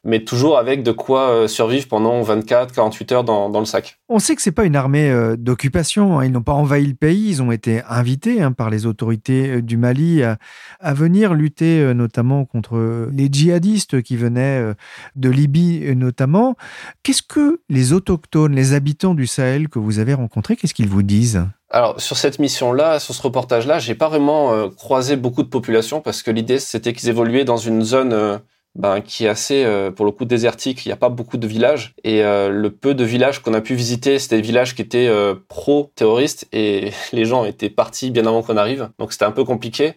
mais 0.05 0.25
toujours 0.25 0.59
avec 0.59 0.83
de 0.83 0.91
quoi 0.91 1.31
euh, 1.31 1.49
survivre 1.49 1.87
pendant 1.87 2.21
24, 2.23 2.75
48 2.75 3.13
heures 3.13 3.25
dans, 3.25 3.49
le 3.59 3.65
sac. 3.65 4.01
On 4.09 4.19
sait 4.19 4.35
que 4.35 4.43
c'est 4.43 4.51
pas 4.51 4.65
une 4.65 4.75
armée 4.75 5.09
euh, 5.09 5.37
d'occupation. 5.37 6.19
Hein. 6.19 6.25
Ils 6.25 6.33
n'ont 6.33 6.43
pas 6.43 6.53
envahi 6.53 6.87
le 6.87 6.95
pays. 6.95 7.29
Ils 7.29 7.43
ont 7.43 7.53
été 7.53 7.83
invités 7.89 8.43
hein, 8.43 8.53
par 8.53 8.69
les 8.69 8.87
autorités 8.87 9.49
euh, 9.49 9.63
du 9.63 9.77
Mali 9.77 10.23
à, 10.25 10.39
à, 10.81 10.93
venir 10.93 11.35
lutter 11.35 11.95
notamment 11.95 12.45
contre 12.45 13.09
les 13.13 13.29
djihadistes 13.31 14.03
qui 14.03 14.17
venaient 14.17 14.75
de 15.17 15.31
Libye 15.31 15.95
notamment. 15.95 16.57
Qu'est-ce 17.03 17.23
que 17.23 17.61
les 17.69 17.93
autochtones, 17.93 18.55
les 18.55 18.73
habitants 18.73 19.15
du 19.15 19.27
Sahel 19.27 19.69
que 19.69 19.79
vous 19.79 19.99
avez 19.99 20.15
rencontrés, 20.15 20.57
qu'est-ce 20.57 20.75
qu'ils 20.75 20.89
vous 20.89 21.03
disent? 21.03 21.45
Alors 21.73 22.01
sur 22.01 22.17
cette 22.17 22.39
mission-là, 22.39 23.01
sur 23.01 23.15
ce 23.15 23.23
reportage-là, 23.23 23.79
j'ai 23.79 23.95
pas 23.95 24.09
vraiment 24.09 24.69
croisé 24.71 25.17
beaucoup 25.17 25.43
de 25.43 25.49
populations 25.49 26.01
parce 26.01 26.23
que 26.23 26.31
l'idée 26.31 26.59
c'était 26.59 26.93
qu'ils 26.93 27.09
évoluaient 27.09 27.45
dans 27.45 27.57
une 27.57 27.83
zone 27.83 28.41
ben, 28.75 29.03
qui 29.03 29.27
est 29.27 29.29
assez, 29.29 29.65
euh, 29.65 29.91
pour 29.91 30.07
le 30.07 30.13
coup, 30.13 30.25
désertique. 30.25 30.87
Il 30.87 30.89
n'y 30.89 30.93
a 30.93 30.97
pas 30.97 31.11
beaucoup 31.11 31.37
de 31.37 31.47
villages. 31.47 31.95
Et 32.05 32.25
euh, 32.25 32.49
le 32.49 32.71
peu 32.71 32.95
de 32.95 33.05
villages 33.05 33.41
qu'on 33.41 33.53
a 33.53 33.61
pu 33.61 33.75
visiter, 33.75 34.19
c'était 34.19 34.37
des 34.37 34.43
villages 34.43 34.75
qui 34.75 34.81
étaient 34.81 35.09
euh, 35.09 35.35
pro-terroristes 35.49 36.49
et 36.53 36.91
les 37.13 37.27
gens 37.27 37.45
étaient 37.45 37.69
partis 37.69 38.11
bien 38.11 38.27
avant 38.27 38.43
qu'on 38.43 38.57
arrive. 38.57 38.89
Donc 38.99 39.13
c'était 39.13 39.27
un 39.27 39.33
peu 39.33 39.45
compliqué. 39.45 39.93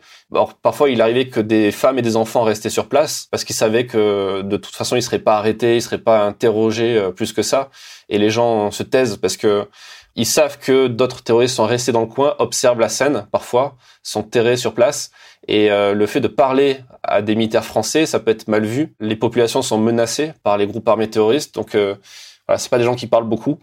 Parfois, 0.61 0.89
il 0.89 1.01
arrivait 1.01 1.29
que 1.29 1.39
des 1.39 1.71
femmes 1.71 1.99
et 1.99 2.01
des 2.01 2.17
enfants 2.17 2.43
restaient 2.43 2.69
sur 2.69 2.89
place 2.89 3.27
parce 3.31 3.45
qu'ils 3.45 3.55
savaient 3.55 3.85
que 3.85 4.41
de 4.41 4.57
toute 4.57 4.75
façon, 4.75 4.97
ils 4.97 5.03
seraient 5.03 5.19
pas 5.19 5.37
arrêtés, 5.37 5.77
ils 5.77 5.81
seraient 5.81 5.97
pas 5.97 6.25
interrogés 6.25 7.11
plus 7.15 7.31
que 7.31 7.43
ça. 7.43 7.69
Et 8.09 8.17
les 8.17 8.29
gens 8.29 8.71
se 8.71 8.83
taisent 8.83 9.17
parce 9.17 9.37
que 9.37 9.67
ils 10.15 10.25
savent 10.25 10.57
que 10.57 10.87
d'autres 10.87 11.23
terroristes 11.23 11.55
sont 11.55 11.65
restés 11.65 11.91
dans 11.91 12.01
le 12.01 12.07
coin, 12.07 12.35
observent 12.39 12.79
la 12.79 12.89
scène 12.89 13.27
parfois, 13.31 13.75
sont 14.03 14.23
terrés 14.23 14.57
sur 14.57 14.73
place 14.73 15.11
et 15.47 15.71
euh, 15.71 15.93
le 15.93 16.05
fait 16.07 16.21
de 16.21 16.27
parler 16.27 16.79
à 17.03 17.21
des 17.21 17.35
militaires 17.35 17.65
français, 17.65 18.05
ça 18.05 18.19
peut 18.19 18.31
être 18.31 18.47
mal 18.47 18.65
vu. 18.65 18.95
Les 18.99 19.15
populations 19.15 19.61
sont 19.61 19.77
menacées 19.77 20.33
par 20.43 20.57
les 20.57 20.67
groupes 20.67 20.87
armés 20.87 21.09
terroristes, 21.09 21.53
donc 21.53 21.75
euh, 21.75 21.95
voilà, 22.47 22.57
c'est 22.57 22.69
pas 22.69 22.77
des 22.77 22.83
gens 22.83 22.95
qui 22.95 23.07
parlent 23.07 23.27
beaucoup. 23.27 23.59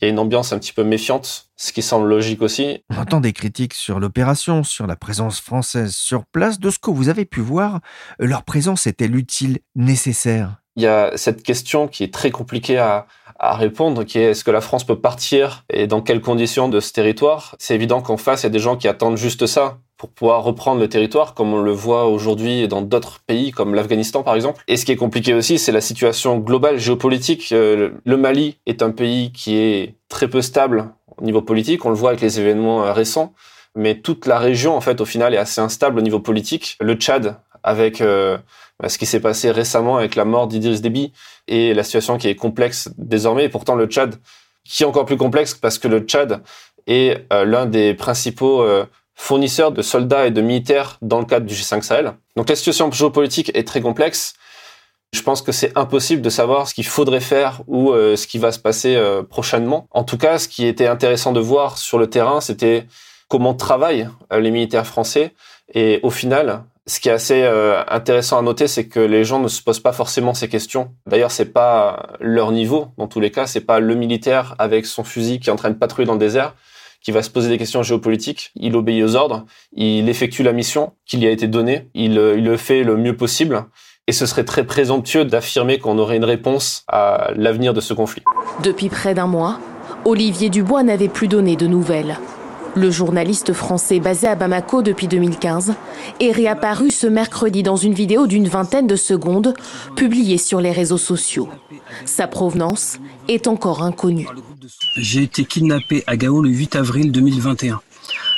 Il 0.00 0.06
y 0.06 0.08
a 0.08 0.10
une 0.10 0.18
ambiance 0.18 0.52
un 0.54 0.58
petit 0.58 0.72
peu 0.72 0.82
méfiante, 0.82 1.50
ce 1.56 1.72
qui 1.72 1.82
semble 1.82 2.08
logique 2.08 2.40
aussi. 2.40 2.82
On 2.88 2.96
entend 2.96 3.20
des 3.20 3.34
critiques 3.34 3.74
sur 3.74 4.00
l'opération, 4.00 4.64
sur 4.64 4.86
la 4.86 4.96
présence 4.96 5.40
française 5.40 5.94
sur 5.94 6.24
place. 6.24 6.58
De 6.58 6.70
ce 6.70 6.78
que 6.78 6.90
vous 6.90 7.10
avez 7.10 7.26
pu 7.26 7.40
voir, 7.40 7.80
leur 8.18 8.44
présence 8.44 8.86
est-elle 8.86 9.14
utile, 9.14 9.58
nécessaire? 9.74 10.56
Il 10.76 10.82
y 10.84 10.86
a 10.86 11.12
cette 11.16 11.42
question 11.42 11.86
qui 11.86 12.02
est 12.02 12.14
très 12.14 12.30
compliquée 12.30 12.78
à, 12.78 13.06
à 13.40 13.56
répondre, 13.56 14.04
qui 14.04 14.18
est 14.18 14.30
est-ce 14.30 14.44
que 14.44 14.50
la 14.50 14.60
France 14.60 14.84
peut 14.84 15.00
partir 15.00 15.64
et 15.72 15.86
dans 15.86 16.02
quelles 16.02 16.20
conditions 16.20 16.68
de 16.68 16.78
ce 16.78 16.92
territoire? 16.92 17.56
C'est 17.58 17.74
évident 17.74 18.02
qu'en 18.02 18.18
face, 18.18 18.42
il 18.42 18.44
y 18.44 18.46
a 18.46 18.50
des 18.50 18.58
gens 18.58 18.76
qui 18.76 18.86
attendent 18.86 19.16
juste 19.16 19.46
ça 19.46 19.78
pour 19.96 20.10
pouvoir 20.10 20.44
reprendre 20.44 20.78
le 20.78 20.88
territoire, 20.88 21.32
comme 21.34 21.54
on 21.54 21.62
le 21.62 21.72
voit 21.72 22.06
aujourd'hui 22.06 22.68
dans 22.68 22.82
d'autres 22.82 23.20
pays, 23.26 23.50
comme 23.50 23.74
l'Afghanistan 23.74 24.22
par 24.22 24.34
exemple. 24.34 24.62
Et 24.68 24.76
ce 24.76 24.84
qui 24.84 24.92
est 24.92 24.96
compliqué 24.96 25.32
aussi, 25.32 25.58
c'est 25.58 25.72
la 25.72 25.80
situation 25.80 26.38
globale 26.38 26.78
géopolitique. 26.78 27.50
Euh, 27.52 27.90
le 28.04 28.16
Mali 28.18 28.58
est 28.66 28.82
un 28.82 28.90
pays 28.90 29.32
qui 29.32 29.56
est 29.56 29.94
très 30.10 30.28
peu 30.28 30.42
stable 30.42 30.90
au 31.16 31.24
niveau 31.24 31.40
politique, 31.40 31.84
on 31.86 31.90
le 31.90 31.96
voit 31.96 32.10
avec 32.10 32.20
les 32.20 32.40
événements 32.40 32.84
euh, 32.84 32.92
récents, 32.92 33.32
mais 33.74 34.00
toute 34.00 34.26
la 34.26 34.38
région, 34.38 34.76
en 34.76 34.80
fait, 34.80 35.00
au 35.00 35.04
final, 35.06 35.32
est 35.32 35.38
assez 35.38 35.60
instable 35.60 35.98
au 35.98 36.02
niveau 36.02 36.20
politique. 36.20 36.76
Le 36.80 36.94
Tchad, 36.94 37.36
avec 37.62 38.00
euh, 38.00 38.36
ce 38.86 38.98
qui 38.98 39.06
s'est 39.06 39.20
passé 39.20 39.50
récemment 39.50 39.96
avec 39.96 40.14
la 40.14 40.24
mort 40.24 40.46
d'Idriss 40.46 40.80
Déby, 40.80 41.12
et 41.48 41.74
la 41.74 41.82
situation 41.82 42.18
qui 42.18 42.28
est 42.28 42.34
complexe 42.34 42.90
désormais, 42.96 43.44
et 43.44 43.48
pourtant 43.48 43.74
le 43.74 43.86
Tchad, 43.86 44.16
qui 44.64 44.82
est 44.82 44.86
encore 44.86 45.04
plus 45.04 45.16
complexe 45.16 45.54
parce 45.54 45.78
que 45.78 45.88
le 45.88 46.00
Tchad 46.00 46.42
est 46.86 47.26
l'un 47.30 47.66
des 47.66 47.94
principaux 47.94 48.64
fournisseurs 49.20 49.70
de 49.70 49.82
soldats 49.82 50.26
et 50.26 50.30
de 50.30 50.40
militaires 50.40 50.96
dans 51.02 51.18
le 51.18 51.26
cadre 51.26 51.44
du 51.44 51.54
G5 51.54 51.82
Sahel. 51.82 52.14
Donc 52.36 52.48
la 52.48 52.56
situation 52.56 52.90
géopolitique 52.90 53.50
est 53.54 53.68
très 53.68 53.82
complexe. 53.82 54.32
Je 55.12 55.22
pense 55.22 55.42
que 55.42 55.52
c'est 55.52 55.76
impossible 55.76 56.22
de 56.22 56.30
savoir 56.30 56.66
ce 56.66 56.74
qu'il 56.74 56.86
faudrait 56.86 57.20
faire 57.20 57.60
ou 57.66 57.92
euh, 57.92 58.16
ce 58.16 58.26
qui 58.26 58.38
va 58.38 58.50
se 58.50 58.58
passer 58.58 58.96
euh, 58.96 59.22
prochainement. 59.22 59.86
En 59.90 60.04
tout 60.04 60.16
cas, 60.16 60.38
ce 60.38 60.48
qui 60.48 60.66
était 60.66 60.86
intéressant 60.86 61.32
de 61.32 61.40
voir 61.40 61.76
sur 61.76 61.98
le 61.98 62.08
terrain, 62.08 62.40
c'était 62.40 62.86
comment 63.28 63.52
travaillent 63.52 64.08
euh, 64.32 64.40
les 64.40 64.50
militaires 64.50 64.86
français. 64.86 65.34
Et 65.74 66.00
au 66.02 66.10
final, 66.10 66.64
ce 66.90 67.00
qui 67.00 67.08
est 67.08 67.12
assez 67.12 67.44
intéressant 67.88 68.38
à 68.38 68.42
noter, 68.42 68.66
c'est 68.66 68.88
que 68.88 69.00
les 69.00 69.24
gens 69.24 69.38
ne 69.38 69.48
se 69.48 69.62
posent 69.62 69.80
pas 69.80 69.92
forcément 69.92 70.34
ces 70.34 70.48
questions. 70.48 70.92
D'ailleurs, 71.06 71.30
c'est 71.30 71.52
pas 71.52 72.10
leur 72.20 72.52
niveau 72.52 72.88
dans 72.98 73.06
tous 73.06 73.20
les 73.20 73.30
cas. 73.30 73.46
C'est 73.46 73.60
pas 73.60 73.80
le 73.80 73.94
militaire 73.94 74.56
avec 74.58 74.86
son 74.86 75.04
fusil 75.04 75.38
qui 75.38 75.50
est 75.50 75.52
en 75.52 75.56
train 75.56 75.70
de 75.70 75.76
patrouiller 75.76 76.06
dans 76.06 76.14
le 76.14 76.18
désert 76.18 76.54
qui 77.02 77.12
va 77.12 77.22
se 77.22 77.30
poser 77.30 77.48
des 77.48 77.58
questions 77.58 77.82
géopolitiques. 77.82 78.50
Il 78.56 78.76
obéit 78.76 79.02
aux 79.04 79.16
ordres, 79.16 79.46
il 79.72 80.08
effectue 80.08 80.42
la 80.42 80.52
mission 80.52 80.92
qui 81.06 81.16
lui 81.16 81.26
a 81.26 81.30
été 81.30 81.46
donnée, 81.46 81.88
il, 81.94 82.18
euh, 82.18 82.36
il 82.36 82.44
le 82.44 82.56
fait 82.56 82.82
le 82.82 82.96
mieux 82.96 83.16
possible. 83.16 83.64
Et 84.06 84.12
ce 84.12 84.26
serait 84.26 84.44
très 84.44 84.64
présomptueux 84.64 85.24
d'affirmer 85.24 85.78
qu'on 85.78 85.98
aurait 85.98 86.16
une 86.16 86.24
réponse 86.24 86.84
à 86.88 87.30
l'avenir 87.36 87.74
de 87.74 87.80
ce 87.80 87.94
conflit. 87.94 88.22
Depuis 88.62 88.88
près 88.88 89.14
d'un 89.14 89.26
mois, 89.26 89.60
Olivier 90.04 90.50
Dubois 90.50 90.82
n'avait 90.82 91.08
plus 91.08 91.28
donné 91.28 91.54
de 91.54 91.66
nouvelles. 91.66 92.18
Le 92.76 92.90
journaliste 92.90 93.52
français 93.52 94.00
basé 94.00 94.28
à 94.28 94.34
Bamako 94.34 94.82
depuis 94.82 95.08
2015 95.08 95.74
est 96.20 96.30
réapparu 96.30 96.90
ce 96.90 97.06
mercredi 97.06 97.62
dans 97.62 97.76
une 97.76 97.94
vidéo 97.94 98.26
d'une 98.26 98.48
vingtaine 98.48 98.86
de 98.86 98.96
secondes 98.96 99.54
publiée 99.96 100.38
sur 100.38 100.60
les 100.60 100.72
réseaux 100.72 100.98
sociaux. 100.98 101.48
Sa 102.04 102.26
provenance 102.26 102.98
est 103.28 103.48
encore 103.48 103.82
inconnue. 103.82 104.28
J'ai 104.96 105.22
été 105.22 105.44
kidnappé 105.44 106.04
à 106.06 106.16
Gao 106.16 106.42
le 106.42 106.50
8 106.50 106.76
avril 106.76 107.12
2021. 107.12 107.80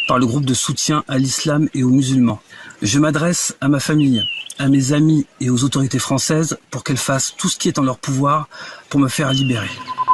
par 0.08 0.18
le 0.18 0.26
groupe 0.26 0.44
de 0.44 0.54
soutien 0.54 1.04
à 1.06 1.16
l'islam 1.16 1.68
et 1.74 1.84
aux 1.84 1.88
musulmans. 1.90 2.40
Je 2.82 2.98
m'adresse 2.98 3.56
à 3.60 3.68
ma 3.68 3.78
famille, 3.78 4.20
à 4.58 4.68
mes 4.68 4.92
amis 4.92 5.26
et 5.40 5.48
aux 5.48 5.62
autorités 5.62 6.00
françaises 6.00 6.58
pour 6.70 6.82
qu'elles 6.82 6.96
fassent 6.96 7.34
tout 7.38 7.48
ce 7.48 7.56
qui 7.56 7.68
est 7.68 7.78
en 7.78 7.82
leur 7.82 7.98
pouvoir 7.98 8.48
pour 8.90 8.98
me 8.98 9.08
faire 9.08 9.32
libérer. 9.32 9.70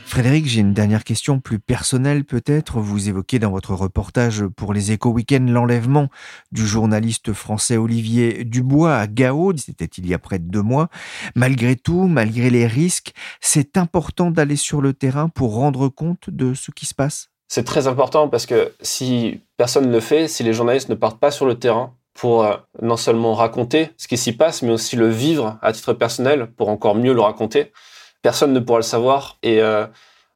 Frédéric, 0.09 0.47
j'ai 0.47 0.63
une 0.63 0.73
dernière 0.73 1.05
question 1.05 1.39
plus 1.39 1.59
personnelle 1.59 2.25
peut-être. 2.25 2.81
Vous 2.81 3.11
évoquez 3.11 3.39
dans 3.39 3.51
votre 3.51 3.75
reportage 3.75 4.47
pour 4.57 4.73
les 4.73 4.91
Échos 4.91 5.11
Week-end 5.11 5.45
l'enlèvement 5.47 6.09
du 6.51 6.67
journaliste 6.67 7.35
français 7.35 7.77
Olivier 7.77 8.45
Dubois 8.45 8.97
à 8.97 9.07
Gao, 9.07 9.53
c'était 9.59 9.85
il 9.85 10.09
y 10.09 10.15
a 10.15 10.19
près 10.19 10.39
de 10.39 10.49
deux 10.49 10.63
mois. 10.63 10.89
Malgré 11.37 11.77
tout, 11.77 12.07
malgré 12.07 12.49
les 12.49 12.67
risques, 12.67 13.13
c'est 13.43 13.77
important 13.77 14.31
d'aller 14.31 14.57
sur 14.57 14.81
le 14.81 14.95
terrain 14.95 15.29
pour 15.29 15.55
rendre 15.55 15.91
compte 15.91 16.31
de 16.31 16.55
ce 16.55 16.71
qui 16.71 16.87
se 16.87 16.95
passe 16.95 17.29
C'est 17.47 17.65
très 17.65 17.87
important 17.87 18.31
parce 18.31 18.47
que 18.47 18.73
si 18.81 19.43
personne 19.59 19.89
ne 19.89 19.93
le 19.93 20.01
fait, 20.01 20.27
si 20.27 20.43
les 20.43 20.55
journalistes 20.55 20.89
ne 20.89 20.95
partent 20.95 21.21
pas 21.21 21.31
sur 21.31 21.45
le 21.45 21.59
terrain, 21.59 21.93
pour 22.15 22.45
euh, 22.45 22.57
non 22.81 22.97
seulement 22.97 23.35
raconter 23.35 23.91
ce 23.99 24.09
qui 24.09 24.17
s'y 24.17 24.33
passe, 24.33 24.63
mais 24.63 24.73
aussi 24.73 24.97
le 24.97 25.09
vivre 25.09 25.59
à 25.61 25.73
titre 25.75 25.93
personnel 25.93 26.49
pour 26.57 26.71
encore 26.71 26.95
mieux 26.95 27.13
le 27.13 27.21
raconter 27.21 27.73
personne 28.23 28.53
ne 28.53 28.61
pourra 28.61 28.79
le 28.79 28.83
savoir. 28.83 29.39
Et 29.43 29.61
euh, 29.61 29.87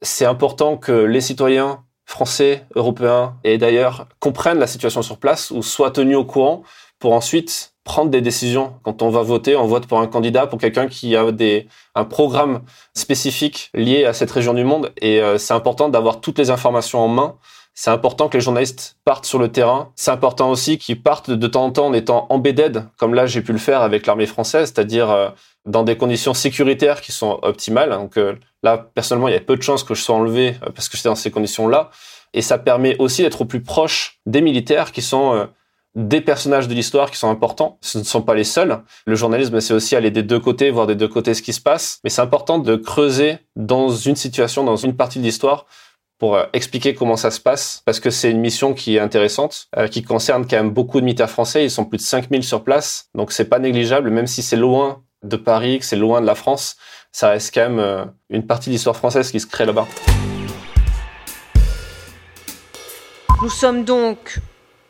c'est 0.01 0.25
important 0.25 0.77
que 0.77 0.91
les 0.91 1.21
citoyens 1.21 1.83
français, 2.05 2.65
européens 2.75 3.37
et 3.43 3.57
d'ailleurs 3.57 4.07
comprennent 4.19 4.59
la 4.59 4.67
situation 4.67 5.01
sur 5.01 5.17
place 5.17 5.51
ou 5.51 5.63
soient 5.63 5.91
tenus 5.91 6.17
au 6.17 6.25
courant 6.25 6.63
pour 6.99 7.13
ensuite 7.13 7.73
prendre 7.83 8.09
des 8.09 8.21
décisions. 8.21 8.73
Quand 8.83 9.01
on 9.01 9.09
va 9.09 9.21
voter, 9.23 9.55
on 9.55 9.67
vote 9.67 9.87
pour 9.87 9.99
un 9.99 10.07
candidat, 10.07 10.47
pour 10.47 10.59
quelqu'un 10.59 10.87
qui 10.87 11.15
a 11.15 11.31
des, 11.31 11.67
un 11.95 12.05
programme 12.05 12.61
spécifique 12.93 13.71
lié 13.73 14.05
à 14.05 14.13
cette 14.13 14.31
région 14.31 14.53
du 14.53 14.63
monde. 14.63 14.93
Et 15.01 15.21
euh, 15.21 15.37
c'est 15.37 15.53
important 15.53 15.89
d'avoir 15.89 16.21
toutes 16.21 16.37
les 16.37 16.49
informations 16.49 16.99
en 16.99 17.07
main. 17.07 17.35
C'est 17.75 17.89
important 17.89 18.29
que 18.29 18.37
les 18.37 18.43
journalistes 18.43 18.97
partent 19.03 19.25
sur 19.25 19.39
le 19.39 19.51
terrain. 19.51 19.91
C'est 19.95 20.11
important 20.11 20.51
aussi 20.51 20.77
qu'ils 20.77 21.01
partent 21.01 21.31
de 21.31 21.47
temps 21.47 21.65
en 21.65 21.71
temps 21.71 21.87
en 21.87 21.93
étant 21.93 22.27
embedded, 22.29 22.85
comme 22.97 23.15
là 23.15 23.25
j'ai 23.25 23.41
pu 23.41 23.51
le 23.51 23.57
faire 23.57 23.81
avec 23.81 24.05
l'armée 24.05 24.27
française, 24.27 24.71
c'est-à-dire 24.73 25.09
euh, 25.09 25.29
dans 25.65 25.83
des 25.83 25.97
conditions 25.97 26.35
sécuritaires 26.35 27.01
qui 27.01 27.11
sont 27.11 27.39
optimales. 27.41 27.89
Donc 27.89 28.17
euh, 28.17 28.35
là, 28.61 28.77
personnellement, 28.77 29.27
il 29.27 29.33
y 29.33 29.37
a 29.37 29.39
peu 29.39 29.57
de 29.57 29.63
chances 29.63 29.83
que 29.83 29.95
je 29.95 30.03
sois 30.03 30.15
enlevé 30.15 30.55
euh, 30.61 30.69
parce 30.69 30.87
que 30.87 30.97
j'étais 30.97 31.09
dans 31.09 31.15
ces 31.15 31.31
conditions-là. 31.31 31.89
Et 32.35 32.43
ça 32.43 32.59
permet 32.59 32.95
aussi 32.99 33.23
d'être 33.23 33.41
au 33.41 33.45
plus 33.45 33.61
proche 33.61 34.19
des 34.27 34.41
militaires 34.41 34.91
qui 34.91 35.01
sont 35.03 35.47
des 35.93 36.19
personnages 36.19 36.67
de 36.67 36.73
l'histoire 36.73 37.11
qui 37.11 37.17
sont 37.17 37.29
importants. 37.29 37.77
Ce 37.81 37.99
ne 37.99 38.03
sont 38.03 38.23
pas 38.23 38.33
les 38.33 38.43
seuls. 38.43 38.81
Le 39.05 39.13
journalisme, 39.13 39.59
c'est 39.59 39.75
aussi 39.75 39.95
aller 39.95 40.09
des 40.09 40.23
deux 40.23 40.39
côtés, 40.39 40.71
voir 40.71 40.87
des 40.87 40.95
deux 40.95 41.07
côtés 41.07 41.35
ce 41.35 41.43
qui 41.43 41.53
se 41.53 41.61
passe. 41.61 41.99
Mais 42.03 42.09
c'est 42.09 42.21
important 42.21 42.57
de 42.57 42.75
creuser 42.75 43.37
dans 43.55 43.89
une 43.89 44.15
situation, 44.15 44.63
dans 44.63 44.77
une 44.77 44.95
partie 44.95 45.19
de 45.19 45.23
l'histoire 45.23 45.67
pour 46.19 46.37
expliquer 46.53 46.93
comment 46.93 47.17
ça 47.17 47.31
se 47.31 47.39
passe, 47.39 47.81
parce 47.85 47.99
que 47.99 48.09
c'est 48.09 48.31
une 48.31 48.39
mission 48.39 48.73
qui 48.73 48.95
est 48.95 48.99
intéressante, 48.99 49.67
qui 49.91 50.03
concerne 50.03 50.47
quand 50.47 50.55
même 50.55 50.69
beaucoup 50.69 50.99
de 50.99 51.05
militaires 51.05 51.29
français. 51.29 51.65
Ils 51.65 51.71
sont 51.71 51.85
plus 51.85 51.97
de 51.97 52.03
5000 52.03 52.43
sur 52.43 52.63
place, 52.63 53.09
donc 53.13 53.31
c'est 53.31 53.45
pas 53.45 53.59
négligeable, 53.59 54.09
même 54.09 54.27
si 54.27 54.41
c'est 54.41 54.55
loin 54.55 55.03
de 55.23 55.37
Paris, 55.37 55.79
que 55.79 55.85
c'est 55.85 55.95
loin 55.95 56.21
de 56.21 56.25
la 56.25 56.35
France, 56.35 56.77
ça 57.11 57.29
reste 57.29 57.53
quand 57.53 57.61
même 57.61 57.79
euh, 57.79 58.05
une 58.29 58.45
partie 58.45 58.69
de 58.69 58.73
l'histoire 58.73 58.95
française 58.95 59.31
qui 59.31 59.39
se 59.39 59.47
crée 59.47 59.65
là-bas. 59.65 59.87
Nous 63.41 63.49
sommes 63.49 63.83
donc 63.83 64.39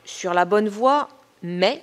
sur 0.05 0.33
la 0.33 0.45
bonne 0.45 0.69
voie, 0.69 1.09
mais 1.41 1.81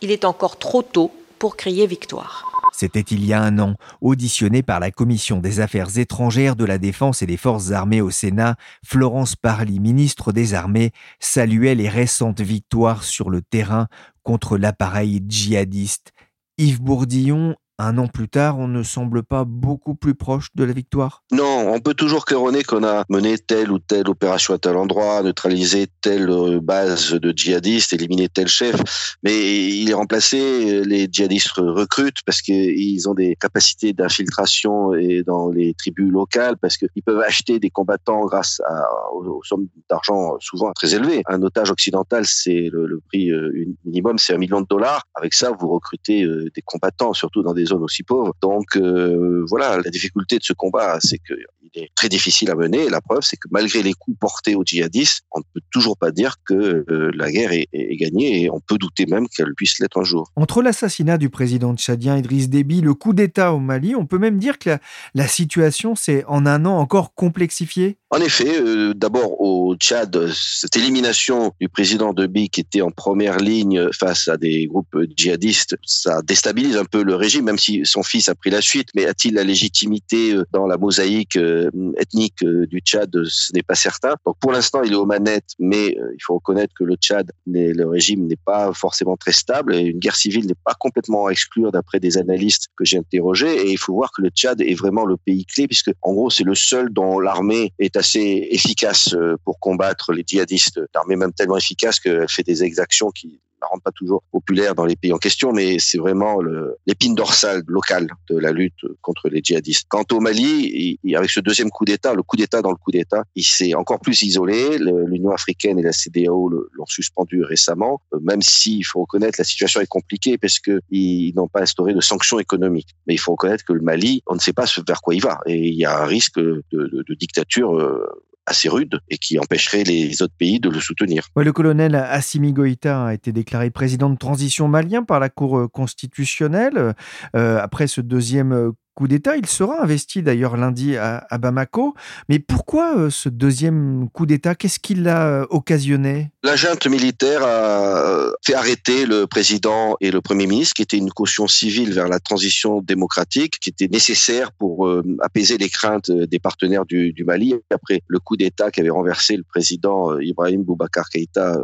il 0.00 0.10
est 0.10 0.24
encore 0.24 0.58
trop 0.58 0.82
tôt 0.82 1.12
pour 1.38 1.56
crier 1.56 1.86
victoire. 1.86 2.47
C'était 2.72 3.00
il 3.00 3.24
y 3.24 3.32
a 3.32 3.42
un 3.42 3.58
an, 3.58 3.74
auditionné 4.00 4.62
par 4.62 4.80
la 4.80 4.90
Commission 4.90 5.38
des 5.40 5.60
Affaires 5.60 5.98
étrangères 5.98 6.56
de 6.56 6.64
la 6.64 6.78
Défense 6.78 7.22
et 7.22 7.26
des 7.26 7.36
Forces 7.36 7.72
armées 7.72 8.00
au 8.00 8.10
Sénat, 8.10 8.56
Florence 8.84 9.36
Parly, 9.36 9.80
ministre 9.80 10.32
des 10.32 10.54
Armées, 10.54 10.92
saluait 11.18 11.74
les 11.74 11.88
récentes 11.88 12.40
victoires 12.40 13.02
sur 13.04 13.30
le 13.30 13.42
terrain 13.42 13.88
contre 14.22 14.58
l'appareil 14.58 15.22
djihadiste. 15.26 16.12
Yves 16.58 16.82
Bourdillon 16.82 17.56
un 17.78 17.96
an 17.98 18.08
plus 18.08 18.28
tard, 18.28 18.58
on 18.58 18.66
ne 18.66 18.82
semble 18.82 19.22
pas 19.22 19.44
beaucoup 19.44 19.94
plus 19.94 20.14
proche 20.14 20.48
de 20.56 20.64
la 20.64 20.72
victoire 20.72 21.22
Non, 21.30 21.72
on 21.72 21.80
peut 21.80 21.94
toujours 21.94 22.24
claironner 22.24 22.64
qu'on 22.64 22.84
a 22.84 23.04
mené 23.08 23.38
telle 23.38 23.70
ou 23.70 23.78
telle 23.78 24.08
opération 24.08 24.54
à 24.54 24.58
tel 24.58 24.76
endroit, 24.76 25.22
neutralisé 25.22 25.86
telle 26.00 26.28
euh, 26.28 26.60
base 26.60 27.12
de 27.12 27.32
djihadistes, 27.34 27.92
éliminé 27.92 28.28
tel 28.28 28.48
chef, 28.48 29.16
mais 29.22 29.68
il 29.68 29.88
est 29.90 29.94
remplacé, 29.94 30.38
euh, 30.38 30.84
les 30.84 31.08
djihadistes 31.10 31.52
recrutent 31.56 32.22
parce 32.26 32.42
qu'ils 32.42 33.08
ont 33.08 33.14
des 33.14 33.36
capacités 33.36 33.92
d'infiltration 33.92 34.94
et 34.94 35.22
dans 35.22 35.50
les 35.50 35.74
tribus 35.74 36.10
locales, 36.10 36.56
parce 36.56 36.76
qu'ils 36.76 37.02
peuvent 37.04 37.20
acheter 37.20 37.60
des 37.60 37.70
combattants 37.70 38.26
grâce 38.26 38.60
à, 38.66 38.88
aux, 39.12 39.40
sommes 39.44 39.68
d'argent 39.88 40.36
souvent 40.40 40.72
très 40.72 40.94
élevées. 40.94 41.22
Un 41.26 41.42
otage 41.42 41.70
occidental, 41.70 42.26
c'est 42.26 42.70
le, 42.72 43.00
prix 43.06 43.30
euh, 43.30 43.52
minimum, 43.84 44.18
c'est 44.18 44.34
un 44.34 44.38
million 44.38 44.60
de 44.60 44.66
dollars. 44.68 45.04
Avec 45.14 45.32
ça, 45.32 45.52
vous 45.58 45.68
recrutez 45.68 46.26
des 46.26 46.62
combattants, 46.62 47.12
surtout 47.12 47.42
dans 47.42 47.54
des 47.54 47.67
aussi 47.76 48.02
pauvres. 48.02 48.34
Donc 48.42 48.76
euh, 48.76 49.44
voilà, 49.48 49.78
la 49.78 49.90
difficulté 49.90 50.38
de 50.38 50.44
ce 50.44 50.52
combat, 50.52 50.98
c'est 51.00 51.18
qu'il 51.18 51.82
est 51.82 51.90
très 51.94 52.08
difficile 52.08 52.50
à 52.50 52.54
mener. 52.54 52.88
la 52.88 53.00
preuve, 53.00 53.20
c'est 53.22 53.36
que 53.36 53.48
malgré 53.50 53.82
les 53.82 53.92
coups 53.92 54.18
portés 54.18 54.54
aux 54.54 54.64
djihadistes, 54.64 55.24
on 55.32 55.40
ne 55.40 55.44
peut 55.54 55.60
toujours 55.70 55.96
pas 55.96 56.10
dire 56.10 56.36
que 56.44 56.84
euh, 56.88 57.10
la 57.14 57.30
guerre 57.30 57.52
est, 57.52 57.66
gagnée 57.98 58.42
et 58.42 58.50
on 58.50 58.60
peut 58.60 58.78
douter 58.78 59.06
même 59.06 59.28
qu'elle 59.28 59.54
puisse 59.54 59.78
l'être 59.80 59.98
un 59.98 60.04
jour. 60.04 60.30
Entre 60.36 60.62
l'assassinat 60.62 61.18
du 61.18 61.30
président 61.30 61.74
tchadien 61.74 62.16
Idriss 62.16 62.48
Déby, 62.48 62.80
le 62.80 62.94
coup 62.94 63.12
d'État 63.12 63.52
au 63.52 63.58
Mali, 63.58 63.96
on 63.96 64.06
peut 64.06 64.18
même 64.18 64.38
dire 64.38 64.58
que 64.58 64.70
la, 64.70 64.78
la 65.14 65.26
situation 65.26 65.94
s'est 65.94 66.24
en 66.26 66.46
un 66.46 66.64
an 66.64 66.78
encore 66.78 67.14
complexifiée? 67.14 67.98
En 68.10 68.20
effet, 68.20 68.58
euh, 68.58 68.94
d'abord 68.94 69.38
au 69.38 69.76
Tchad, 69.76 70.30
cette 70.32 70.76
élimination 70.76 71.52
du 71.60 71.68
président 71.68 72.14
Déby 72.14 72.48
qui 72.48 72.62
était 72.62 72.80
en 72.80 72.90
première 72.90 73.36
ligne 73.36 73.92
face 73.92 74.28
à 74.28 74.38
des 74.38 74.66
groupes 74.66 74.96
djihadistes, 75.14 75.76
ça 75.84 76.22
déstabilise 76.22 76.78
un 76.78 76.86
peu 76.86 77.02
le 77.02 77.14
régime, 77.14 77.44
même 77.44 77.58
si 77.58 77.82
son 77.84 78.02
fils 78.02 78.30
a 78.30 78.34
pris 78.34 78.48
la 78.48 78.62
suite. 78.62 78.88
Mais 78.94 79.04
a-t-il 79.04 79.34
la 79.34 79.44
légitimité 79.44 80.32
euh, 80.32 80.44
dans 80.52 80.66
la 80.66 80.78
mosaïque 80.78 81.36
euh, 81.36 81.70
ethnique 81.98 82.42
du 82.42 82.80
Tchad? 82.80 83.10
Ce 83.24 83.52
n'est 83.52 83.62
pas 83.62 83.74
certain. 83.74 84.14
Donc 84.24 84.36
pour 84.40 84.52
l'instant, 84.52 84.82
il 84.82 84.92
est 84.92 84.96
aux 84.96 85.04
manettes, 85.04 85.50
mais 85.58 85.88
il 85.88 86.22
faut 86.22 86.34
reconnaître 86.36 86.72
que 86.78 86.84
le 86.84 86.94
Tchad, 86.94 87.30
le 87.46 87.84
régime 87.84 88.26
n'est 88.26 88.36
pas 88.36 88.72
forcément 88.72 89.18
très 89.18 89.32
stable 89.32 89.74
et 89.74 89.80
une 89.80 89.98
guerre 89.98 90.16
civile 90.16 90.46
n'est 90.46 90.54
pas 90.64 90.74
complètement 90.78 91.26
à 91.26 91.30
exclure 91.30 91.72
d'après 91.72 92.00
des 92.00 92.16
analystes 92.16 92.68
que 92.76 92.86
j'ai 92.86 92.96
interrogés. 92.96 93.66
Et 93.66 93.70
il 93.70 93.78
faut 93.78 93.92
voir 93.92 94.12
que 94.16 94.22
le 94.22 94.30
Tchad 94.30 94.62
est 94.62 94.74
vraiment 94.74 95.04
le 95.04 95.18
pays 95.18 95.44
clé, 95.44 95.66
puisque 95.66 95.90
en 96.00 96.14
gros, 96.14 96.30
c'est 96.30 96.44
le 96.44 96.54
seul 96.54 96.90
dont 96.90 97.20
l'armée 97.20 97.74
est 97.78 97.97
assez 97.98 98.48
efficace 98.50 99.14
euh, 99.14 99.36
pour 99.44 99.60
combattre 99.60 100.12
les 100.12 100.24
djihadistes. 100.26 100.80
L'armée 100.94 101.16
même 101.16 101.32
tellement 101.32 101.56
efficace 101.56 102.00
qu'elle 102.00 102.28
fait 102.28 102.42
des 102.42 102.64
exactions 102.64 103.10
qui 103.10 103.40
la 103.60 103.68
rendent 103.68 103.82
pas 103.82 103.92
toujours 103.92 104.22
populaire 104.30 104.74
dans 104.74 104.84
les 104.84 104.96
pays 104.96 105.12
en 105.12 105.18
question, 105.18 105.52
mais 105.52 105.78
c'est 105.78 105.98
vraiment 105.98 106.38
l'épine 106.86 107.14
dorsale 107.14 107.62
locale 107.66 108.08
de 108.28 108.38
la 108.38 108.52
lutte 108.52 108.84
contre 109.02 109.28
les 109.28 109.40
djihadistes. 109.42 109.86
Quant 109.88 110.04
au 110.12 110.20
Mali, 110.20 110.98
il, 111.02 111.16
avec 111.16 111.30
ce 111.30 111.40
deuxième 111.40 111.70
coup 111.70 111.84
d'État, 111.84 112.14
le 112.14 112.22
coup 112.22 112.36
d'État 112.36 112.62
dans 112.62 112.70
le 112.70 112.76
coup 112.76 112.90
d'État, 112.90 113.24
il 113.34 113.44
s'est 113.44 113.74
encore 113.74 114.00
plus 114.00 114.22
isolé. 114.22 114.78
L'Union 114.78 115.30
africaine 115.30 115.78
et 115.78 115.82
la 115.82 115.92
CDAO 115.92 116.48
l'ont 116.48 116.86
suspendu 116.86 117.42
récemment, 117.42 118.00
euh, 118.14 118.18
même 118.20 118.42
s'il 118.42 118.84
faut 118.84 119.00
reconnaître 119.00 119.38
la 119.38 119.44
situation 119.44 119.80
est 119.80 119.86
compliquée 119.86 120.38
parce 120.38 120.58
qu'ils 120.58 121.34
n'ont 121.34 121.48
pas 121.48 121.62
instauré 121.62 121.94
de 121.94 122.00
sanctions 122.00 122.38
économiques. 122.38 122.94
Mais 123.06 123.14
il 123.14 123.18
faut 123.18 123.32
reconnaître 123.32 123.64
que 123.64 123.72
le 123.72 123.80
Mali, 123.80 124.22
on 124.26 124.34
ne 124.34 124.40
sait 124.40 124.52
pas 124.52 124.66
vers 124.86 125.00
quoi 125.00 125.14
il 125.14 125.22
va, 125.22 125.40
et 125.46 125.56
il 125.56 125.74
y 125.74 125.84
a 125.84 126.02
un 126.02 126.06
risque 126.06 126.38
de, 126.38 126.62
de, 126.72 127.04
de 127.06 127.14
dictature 127.14 127.74
euh, 127.74 128.06
assez 128.48 128.68
rude 128.68 129.00
et 129.08 129.18
qui 129.18 129.38
empêcherait 129.38 129.84
les 129.84 130.22
autres 130.22 130.34
pays 130.38 130.60
de 130.60 130.68
le 130.68 130.80
soutenir. 130.80 131.28
le 131.36 131.52
colonel 131.52 131.94
Assimi 131.94 132.52
Goïta 132.52 133.06
a 133.06 133.14
été 133.14 133.32
déclaré 133.32 133.70
président 133.70 134.10
de 134.10 134.16
transition 134.16 134.68
malien 134.68 135.02
par 135.02 135.20
la 135.20 135.28
Cour 135.28 135.70
constitutionnelle. 135.70 136.94
Euh, 137.36 137.58
après 137.60 137.86
ce 137.86 138.00
deuxième 138.00 138.72
coup 138.98 139.06
d'État. 139.06 139.36
Il 139.36 139.46
sera 139.46 139.80
investi 139.80 140.24
d'ailleurs 140.24 140.56
lundi 140.56 140.96
à, 140.96 141.38
Bamako. 141.38 141.94
Mais 142.28 142.40
pourquoi 142.40 142.98
euh, 142.98 143.10
ce 143.10 143.28
deuxième 143.28 144.08
coup 144.12 144.26
d'État? 144.26 144.56
Qu'est-ce 144.56 144.80
qui 144.80 144.96
l'a 144.96 145.28
euh, 145.28 145.46
occasionné? 145.50 146.32
La 146.42 146.56
junte 146.56 146.84
militaire 146.88 147.44
a 147.44 148.08
euh, 148.08 148.32
fait 148.44 148.54
arrêter 148.54 149.06
le 149.06 149.28
président 149.28 149.96
et 150.00 150.10
le 150.10 150.20
Premier 150.20 150.48
ministre, 150.48 150.74
qui 150.74 150.82
était 150.82 150.96
une 150.96 151.10
caution 151.10 151.46
civile 151.46 151.92
vers 151.92 152.08
la 152.08 152.18
transition 152.18 152.82
démocratique, 152.82 153.60
qui 153.60 153.70
était 153.70 153.86
nécessaire 153.86 154.50
pour 154.50 154.90
apaiser 155.20 155.58
les 155.58 155.68
craintes 155.68 156.10
des 156.10 156.40
partenaires 156.40 156.84
du, 156.84 157.14
Mali. 157.24 157.54
Après 157.70 158.02
le 158.08 158.18
coup 158.18 158.36
d'État 158.36 158.72
qui 158.72 158.80
avait 158.80 158.90
renversé 158.90 159.36
le 159.36 159.44
président 159.44 160.18
Ibrahim 160.18 160.64
Boubacar 160.64 161.08
Keïta 161.08 161.56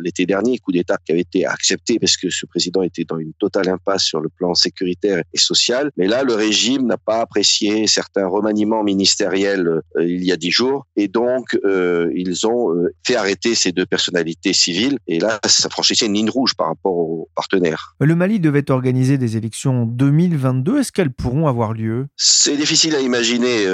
l'été 0.00 0.26
dernier, 0.26 0.58
coup 0.58 0.72
d'État 0.72 0.98
qui 1.04 1.12
avait 1.12 1.22
été 1.22 1.46
accepté 1.46 1.98
parce 1.98 2.16
que 2.16 2.30
ce 2.30 2.46
président 2.46 2.82
était 2.82 3.04
dans 3.04 3.18
une 3.18 3.32
totale 3.32 3.68
impasse 3.68 4.04
sur 4.04 4.20
le 4.20 4.28
plan 4.28 4.54
sécuritaire 4.54 5.22
et 5.32 5.38
social. 5.38 5.90
Mais 5.96 6.06
là, 6.06 6.22
le 6.22 6.34
régime 6.34 6.75
n'a 6.84 6.96
pas 6.96 7.20
apprécié 7.20 7.86
certains 7.86 8.26
remaniements 8.26 8.82
ministériels 8.82 9.66
euh, 9.68 9.82
il 10.04 10.24
y 10.24 10.32
a 10.32 10.36
dix 10.36 10.50
jours 10.50 10.86
et 10.96 11.08
donc 11.08 11.58
euh, 11.64 12.10
ils 12.14 12.46
ont 12.46 12.74
euh, 12.74 12.92
fait 13.06 13.16
arrêter 13.16 13.54
ces 13.54 13.72
deux 13.72 13.86
personnalités 13.86 14.52
civiles 14.52 14.98
et 15.06 15.18
là 15.18 15.38
ça 15.46 15.68
franchissait 15.68 16.06
une 16.06 16.14
ligne 16.14 16.30
rouge 16.30 16.54
par 16.54 16.68
rapport 16.68 16.96
aux 16.96 17.28
partenaires. 17.34 17.94
Le 18.00 18.14
Mali 18.14 18.40
devait 18.40 18.70
organiser 18.70 19.18
des 19.18 19.36
élections 19.36 19.82
en 19.82 19.86
2022. 19.86 20.80
Est-ce 20.80 20.92
qu'elles 20.92 21.12
pourront 21.12 21.46
avoir 21.46 21.72
lieu? 21.72 22.06
C'est 22.16 22.56
difficile 22.56 22.94
à 22.94 23.00
imaginer 23.00 23.66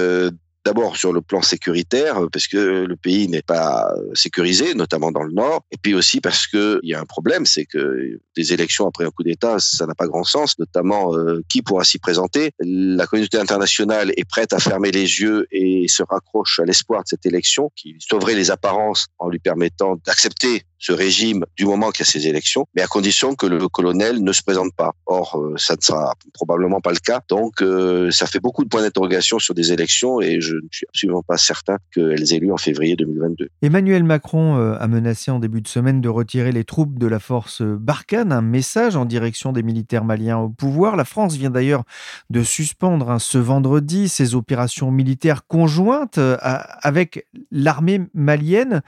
D'abord 0.64 0.96
sur 0.96 1.12
le 1.12 1.20
plan 1.20 1.42
sécuritaire, 1.42 2.20
parce 2.32 2.46
que 2.46 2.84
le 2.84 2.96
pays 2.96 3.28
n'est 3.28 3.42
pas 3.42 3.92
sécurisé, 4.14 4.74
notamment 4.74 5.10
dans 5.10 5.24
le 5.24 5.32
nord, 5.32 5.64
et 5.72 5.76
puis 5.76 5.94
aussi 5.94 6.20
parce 6.20 6.46
qu'il 6.46 6.80
y 6.84 6.94
a 6.94 7.00
un 7.00 7.04
problème, 7.04 7.46
c'est 7.46 7.64
que 7.64 8.20
des 8.36 8.52
élections 8.52 8.86
après 8.86 9.04
un 9.04 9.10
coup 9.10 9.24
d'État, 9.24 9.56
ça 9.58 9.86
n'a 9.86 9.94
pas 9.94 10.06
grand 10.06 10.24
sens, 10.24 10.58
notamment 10.58 11.16
euh, 11.16 11.42
qui 11.48 11.62
pourra 11.62 11.82
s'y 11.82 11.98
présenter. 11.98 12.52
La 12.60 13.06
communauté 13.06 13.38
internationale 13.38 14.12
est 14.16 14.28
prête 14.28 14.52
à 14.52 14.60
fermer 14.60 14.92
les 14.92 15.20
yeux 15.20 15.46
et 15.50 15.88
se 15.88 16.02
raccroche 16.02 16.60
à 16.60 16.64
l'espoir 16.64 17.02
de 17.02 17.08
cette 17.08 17.26
élection 17.26 17.70
qui 17.74 17.96
sauverait 17.98 18.34
les 18.34 18.50
apparences 18.50 19.06
en 19.18 19.28
lui 19.28 19.40
permettant 19.40 19.96
d'accepter 20.06 20.62
ce 20.82 20.92
régime 20.92 21.44
du 21.56 21.64
moment 21.64 21.92
qu'il 21.92 22.04
y 22.04 22.08
a 22.08 22.10
ces 22.10 22.26
élections, 22.26 22.66
mais 22.74 22.82
à 22.82 22.88
condition 22.88 23.36
que 23.36 23.46
le 23.46 23.68
colonel 23.68 24.22
ne 24.22 24.32
se 24.32 24.42
présente 24.42 24.74
pas. 24.76 24.90
Or, 25.06 25.38
euh, 25.38 25.54
ça 25.56 25.76
ne 25.76 25.80
sera 25.80 26.14
probablement 26.34 26.80
pas 26.80 26.90
le 26.90 26.98
cas. 26.98 27.20
Donc, 27.28 27.62
euh, 27.62 28.10
ça 28.10 28.26
fait 28.26 28.40
beaucoup 28.40 28.64
de 28.64 28.68
points 28.68 28.82
d'interrogation 28.82 29.38
sur 29.38 29.54
des 29.54 29.72
élections 29.72 30.20
et 30.20 30.40
je 30.40 30.56
ne 30.56 30.68
suis 30.72 30.86
absolument 30.88 31.22
pas 31.22 31.38
certain 31.38 31.76
qu'elles 31.94 32.34
aient 32.34 32.40
lieu 32.40 32.52
en 32.52 32.56
février 32.56 32.96
2022. 32.96 33.48
Emmanuel 33.62 34.02
Macron 34.02 34.56
euh, 34.56 34.74
a 34.76 34.88
menacé 34.88 35.30
en 35.30 35.38
début 35.38 35.60
de 35.62 35.68
semaine 35.68 36.00
de 36.00 36.08
retirer 36.08 36.50
les 36.50 36.64
troupes 36.64 36.98
de 36.98 37.06
la 37.06 37.20
force 37.20 37.62
Barkhane, 37.62 38.32
un 38.32 38.42
message 38.42 38.96
en 38.96 39.04
direction 39.04 39.52
des 39.52 39.62
militaires 39.62 40.04
maliens 40.04 40.38
au 40.38 40.48
pouvoir. 40.48 40.96
La 40.96 41.04
France 41.04 41.36
vient 41.36 41.50
d'ailleurs 41.50 41.84
de 42.30 42.42
suspendre 42.42 43.08
hein, 43.08 43.20
ce 43.20 43.38
vendredi 43.38 44.08
ses 44.08 44.34
opérations 44.34 44.90
militaires 44.90 45.46
conjointes 45.46 46.18
avec 46.40 47.26
l'armée 47.52 48.00
malienne. 48.14 48.82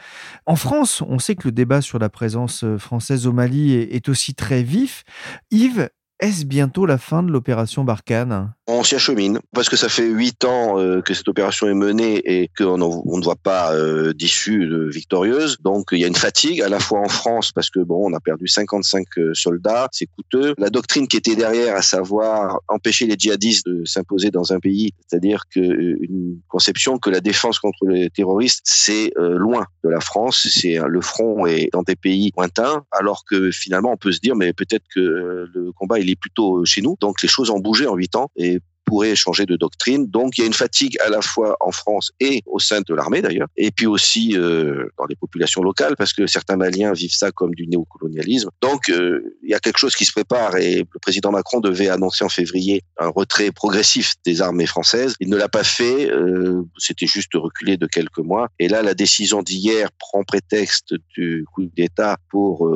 En 0.46 0.57
France, 0.57 1.00
on 1.07 1.20
sait 1.20 1.37
que 1.37 1.46
le 1.46 1.52
débat 1.52 1.83
sur 1.85 1.99
la 1.99 2.09
présence 2.09 2.64
euh, 2.64 2.79
française 2.79 3.27
au 3.27 3.33
Mali 3.33 3.73
est, 3.75 4.09
aussi 4.09 4.35
très 4.35 4.62
vif. 4.62 5.05
Yves, 5.51 5.88
est-ce 6.20 6.44
bientôt 6.44 6.87
la 6.87 6.99
fin 6.99 7.23
de 7.23 7.31
l'opération 7.31 7.85
Barkhane? 7.85 8.55
On 8.66 8.83
s'y 8.83 8.94
achemine 8.94 9.40
parce 9.53 9.68
que 9.68 9.77
ça 9.77 9.88
fait 9.88 10.07
huit 10.07 10.44
ans 10.44 10.79
euh, 10.79 11.03
que 11.03 11.12
cette 11.12 11.29
opération 11.29 11.66
est 11.68 11.74
menée 11.74 12.22
et 12.24 12.48
qu'on 12.57 12.81
on 12.81 13.18
ne 13.18 13.24
voit 13.24 13.37
pas 13.37 13.74
euh, 13.74 14.12
d'issue 14.14 14.88
victorieuse. 14.88 15.59
Donc 15.61 15.88
il 15.92 15.98
y 15.98 16.05
a 16.05 16.07
une 16.07 16.14
fatigue 16.14 16.62
à 16.62 16.68
la 16.68 16.81
fois 16.81 17.00
en 17.00 17.09
France 17.09 17.53
parce 17.53 17.68
que 17.68 17.81
bon, 17.81 18.11
on 18.11 18.14
a 18.14 18.20
perdu 18.20 18.48
55 18.48 19.07
euh, 19.18 19.35
soldats, 19.35 19.88
c'est 19.92 20.07
coûteux. 20.07 20.55
La 20.57 20.70
doctrine 20.70 21.09
qui 21.09 21.16
était 21.16 21.37
derrière, 21.37 21.77
à 21.77 21.83
savoir 21.83 22.61
empêcher 22.68 23.07
les 23.07 23.16
djihadistes 23.18 23.66
de 23.66 23.85
s'imposer 23.85 24.31
dans 24.31 24.53
un 24.53 24.61
pays, 24.61 24.92
c'est-à-dire 25.07 25.44
que 25.55 25.61
une 25.61 26.38
conception 26.48 26.98
que 26.98 27.11
la 27.11 27.20
défense 27.20 27.59
contre 27.59 27.87
les 27.87 28.09
terroristes 28.11 28.62
c'est 28.64 29.12
loin 29.16 29.66
de 29.83 29.90
la 29.90 30.00
France, 30.00 30.46
c'est 30.50 30.79
le 30.87 31.00
front 31.00 31.46
est 31.46 31.68
dans 31.72 31.83
des 31.83 31.96
pays 31.96 32.33
lointains, 32.37 32.85
alors 32.92 33.24
que 33.29 33.50
finalement 33.50 33.92
on 33.92 33.96
peut 33.96 34.12
se 34.12 34.20
dire 34.20 34.37
mais 34.37 34.53
peut-être 34.53 34.85
que 34.94 35.00
le 35.00 35.72
combat 35.72 35.98
il 35.98 36.11
est 36.11 36.18
plutôt 36.18 36.64
chez 36.64 36.81
nous. 36.83 36.96
Donc 37.00 37.22
les 37.22 37.29
choses 37.29 37.50
ont 37.50 37.61
bougé 37.61 37.87
en 37.87 37.94
huit 37.94 38.16
ans 38.16 38.31
et 38.37 38.54
pourrait 38.94 39.16
changer 39.16 39.44
de 39.44 39.57
doctrine. 39.57 40.07
Donc 40.07 40.38
il 40.38 40.42
y 40.42 40.44
a 40.44 40.46
une 40.46 40.54
fatigue 40.54 40.96
à 41.04 41.09
la 41.09 41.20
fois 41.20 41.57
en 41.59 41.72
France 41.72 42.12
et 42.20 42.42
au 42.46 42.61
sein 42.61 42.80
de 42.87 42.94
l'armée 42.94 43.22
d'ailleurs, 43.22 43.48
et 43.57 43.72
puis 43.72 43.87
aussi 43.87 44.37
euh, 44.37 44.87
dans 44.96 45.07
les 45.07 45.16
populations 45.16 45.62
locales, 45.62 45.96
parce 45.96 46.12
que 46.12 46.28
certains 46.28 46.54
Maliens 46.54 46.92
vivent 46.92 47.18
ça 47.24 47.33
comme 47.33 47.57
du 47.57 47.66
néocolonialisme. 47.66 48.50
Donc 48.61 48.88
euh, 48.90 49.37
il 49.42 49.50
y 49.50 49.54
a 49.54 49.59
quelque 49.59 49.78
chose 49.78 49.96
qui 49.96 50.04
se 50.04 50.12
prépare 50.12 50.57
et 50.59 50.76
le 50.76 51.00
président 51.00 51.33
Macron 51.33 51.59
devait 51.59 51.88
annoncer 51.88 52.24
en 52.24 52.28
février 52.28 52.83
un 52.96 53.09
retrait 53.09 53.50
progressif 53.50 54.14
des 54.24 54.40
armées 54.40 54.66
françaises. 54.66 55.14
Il 55.18 55.28
ne 55.28 55.37
l'a 55.37 55.48
pas 55.48 55.64
fait, 55.64 56.09
euh, 56.09 56.62
c'était 56.78 57.09
juste 57.09 57.33
reculé 57.35 57.76
de 57.76 57.88
quelques 57.88 58.18
mois. 58.18 58.48
Et 58.61 58.68
là, 58.68 58.83
la 58.83 58.94
décision 58.94 59.42
d'hier 59.42 59.90
prend 59.98 60.22
prétexte 60.22 60.94
du 61.16 61.44
coup 61.52 61.64
d'État 61.76 62.16
pour 62.30 62.68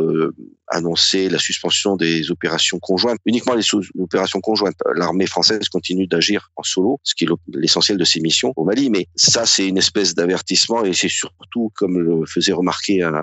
annoncer 0.70 1.28
la 1.28 1.38
suspension 1.38 1.96
des 1.96 2.30
opérations 2.30 2.78
conjointes, 2.78 3.18
uniquement 3.24 3.54
les 3.54 3.64
opérations 3.98 4.40
conjointes. 4.40 4.76
L'armée 4.94 5.26
française 5.26 5.68
continue 5.68 6.06
d'agir 6.06 6.50
en 6.56 6.62
solo, 6.62 7.00
ce 7.02 7.14
qui 7.14 7.24
est 7.24 7.28
l'essentiel 7.54 7.98
de 7.98 8.04
ses 8.04 8.20
missions 8.20 8.52
au 8.56 8.64
Mali, 8.64 8.90
mais 8.90 9.06
ça 9.16 9.46
c'est 9.46 9.66
une 9.66 9.78
espèce 9.78 10.14
d'avertissement 10.14 10.84
et 10.84 10.92
c'est 10.92 11.08
surtout, 11.08 11.70
comme 11.74 11.98
le 11.98 12.26
faisait 12.26 12.52
remarquer 12.52 13.02
un, 13.02 13.14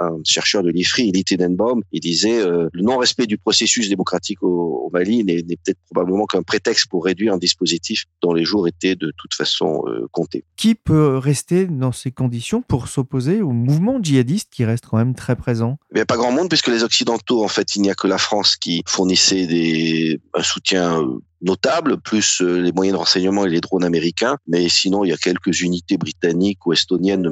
un 0.00 0.16
chercheur 0.24 0.62
de 0.62 0.70
l'IFRI, 0.70 1.10
Elie 1.10 1.24
Tenenbaum, 1.24 1.82
il 1.92 2.00
disait 2.00 2.40
euh, 2.40 2.68
le 2.72 2.82
non-respect 2.82 3.26
du 3.26 3.38
processus 3.38 3.88
démocratique 3.88 4.42
au, 4.42 4.90
Mali 4.92 5.24
n'est 5.24 5.42
peut-être 5.42 5.78
probablement 5.90 6.26
qu'un 6.26 6.42
prétexte 6.42 6.88
pour 6.88 7.04
réduire 7.04 7.34
un 7.34 7.38
dispositif 7.38 8.04
dont 8.22 8.32
les 8.32 8.44
jours 8.44 8.68
étaient 8.68 8.94
de 8.94 9.12
toute 9.16 9.34
façon 9.34 9.82
euh, 9.86 10.06
comptés. 10.12 10.44
Qui 10.56 10.74
peut 10.74 11.18
rester 11.18 11.66
dans 11.66 11.92
ces 11.92 12.12
conditions 12.12 12.62
pour 12.62 12.88
s'opposer 12.88 13.42
au 13.42 13.50
mouvement 13.50 13.98
djihadiste 14.02 14.48
qui 14.52 14.64
reste 14.64 14.86
quand 14.86 14.96
même 14.96 15.14
très 15.14 15.36
présent? 15.36 15.78
Il 15.92 15.96
n'y 15.96 16.00
a 16.00 16.06
pas 16.06 16.16
grand 16.16 16.32
monde 16.32 16.48
puisque 16.48 16.68
les 16.68 16.82
occidentaux, 16.86 17.44
en 17.44 17.48
fait, 17.48 17.76
il 17.76 17.82
n'y 17.82 17.90
a 17.90 17.94
que 17.94 18.06
la 18.06 18.18
France 18.18 18.56
qui 18.56 18.82
fournissait 18.86 19.46
des, 19.46 20.20
un 20.34 20.42
soutien 20.42 21.00
euh, 21.00 21.18
notable, 21.42 22.00
plus 22.00 22.40
euh, 22.40 22.60
les 22.60 22.72
moyens 22.72 22.94
de 22.94 22.98
renseignement 22.98 23.44
et 23.44 23.50
les 23.50 23.60
drones 23.60 23.84
américains. 23.84 24.38
Mais 24.46 24.68
sinon, 24.68 25.04
il 25.04 25.10
y 25.10 25.12
a 25.12 25.16
quelques 25.16 25.60
unités 25.60 25.98
britanniques 25.98 26.66
ou 26.66 26.72
estoniennes, 26.72 27.22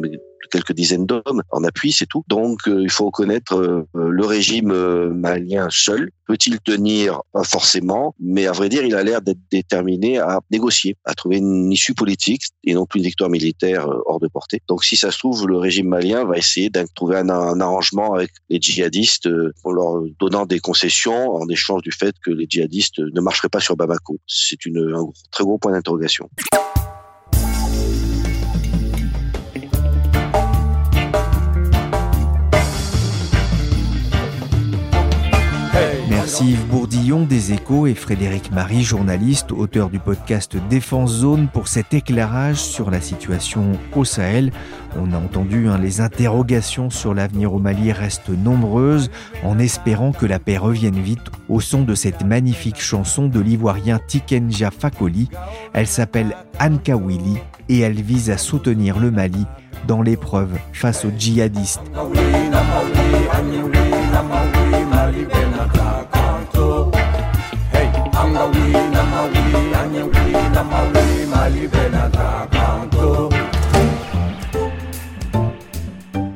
quelques 0.50 0.72
dizaines 0.72 1.06
d'hommes 1.06 1.42
en 1.50 1.64
appui, 1.64 1.92
c'est 1.92 2.06
tout. 2.06 2.24
Donc, 2.28 2.60
euh, 2.66 2.82
il 2.82 2.90
faut 2.90 3.06
reconnaître 3.06 3.54
euh, 3.54 3.86
le 3.94 4.24
régime 4.24 4.72
malien 5.12 5.68
seul. 5.70 6.10
Peut-il 6.26 6.58
tenir? 6.60 7.20
Pas 7.32 7.44
forcément, 7.44 8.14
mais 8.18 8.46
à 8.46 8.52
vrai 8.52 8.68
dire, 8.68 8.84
il 8.84 8.94
a 8.94 9.02
l'air 9.02 9.20
d'être 9.20 9.40
déterminé 9.50 10.18
à 10.18 10.40
négocier, 10.50 10.96
à 11.04 11.14
trouver 11.14 11.36
une 11.36 11.70
issue 11.70 11.94
politique 11.94 12.42
et 12.64 12.74
non 12.74 12.86
plus 12.86 13.00
une 13.00 13.06
victoire 13.06 13.28
militaire 13.28 13.86
hors 14.06 14.20
de 14.20 14.28
portée. 14.28 14.60
Donc, 14.68 14.84
si 14.84 14.96
ça 14.96 15.10
se 15.10 15.18
trouve, 15.18 15.46
le 15.46 15.58
régime 15.58 15.88
malien 15.88 16.24
va 16.24 16.38
essayer 16.38 16.70
de 16.70 16.86
trouver 16.94 17.18
un, 17.18 17.28
un 17.28 17.60
arrangement 17.60 18.14
avec 18.14 18.30
les 18.48 18.58
djihadistes 18.60 19.28
en 19.64 19.70
leur 19.70 20.02
donnant 20.18 20.46
des 20.46 20.60
concessions 20.60 21.34
en 21.34 21.46
échange 21.48 21.82
du 21.82 21.92
fait 21.92 22.14
que 22.24 22.30
les 22.30 22.46
djihadistes 22.48 23.00
ne 23.00 23.20
marcheraient 23.20 23.48
pas 23.48 23.60
sur 23.60 23.76
Bamako 23.76 24.18
c'est 24.26 24.58
un 24.66 25.12
très 25.30 25.44
gros 25.44 25.58
point 25.58 25.72
d'interrogation. 25.72 26.28
Merci 36.36 36.56
Bourdillon 36.68 37.26
des 37.26 37.52
Échos 37.52 37.86
et 37.86 37.94
Frédéric 37.94 38.50
Marie, 38.50 38.82
journaliste, 38.82 39.52
auteur 39.52 39.88
du 39.88 40.00
podcast 40.00 40.56
Défense 40.68 41.12
Zone, 41.12 41.46
pour 41.46 41.68
cet 41.68 41.94
éclairage 41.94 42.56
sur 42.56 42.90
la 42.90 43.00
situation 43.00 43.70
au 43.94 44.04
Sahel. 44.04 44.50
On 44.98 45.12
a 45.12 45.16
entendu, 45.16 45.68
hein, 45.68 45.78
les 45.78 46.00
interrogations 46.00 46.90
sur 46.90 47.14
l'avenir 47.14 47.54
au 47.54 47.60
Mali 47.60 47.92
restent 47.92 48.30
nombreuses, 48.30 49.12
en 49.44 49.60
espérant 49.60 50.10
que 50.10 50.26
la 50.26 50.40
paix 50.40 50.58
revienne 50.58 50.98
vite 50.98 51.30
au 51.48 51.60
son 51.60 51.82
de 51.82 51.94
cette 51.94 52.24
magnifique 52.24 52.80
chanson 52.80 53.28
de 53.28 53.38
l'ivoirien 53.38 54.00
Tikenja 54.04 54.72
Fakoli. 54.72 55.28
Elle 55.72 55.86
s'appelle 55.86 56.34
Anka 56.58 56.96
Willy 56.96 57.38
et 57.68 57.78
elle 57.78 58.02
vise 58.02 58.30
à 58.30 58.38
soutenir 58.38 58.98
le 58.98 59.12
Mali 59.12 59.46
dans 59.86 60.02
l'épreuve 60.02 60.58
face 60.72 61.04
aux 61.04 61.12
djihadistes. 61.16 61.80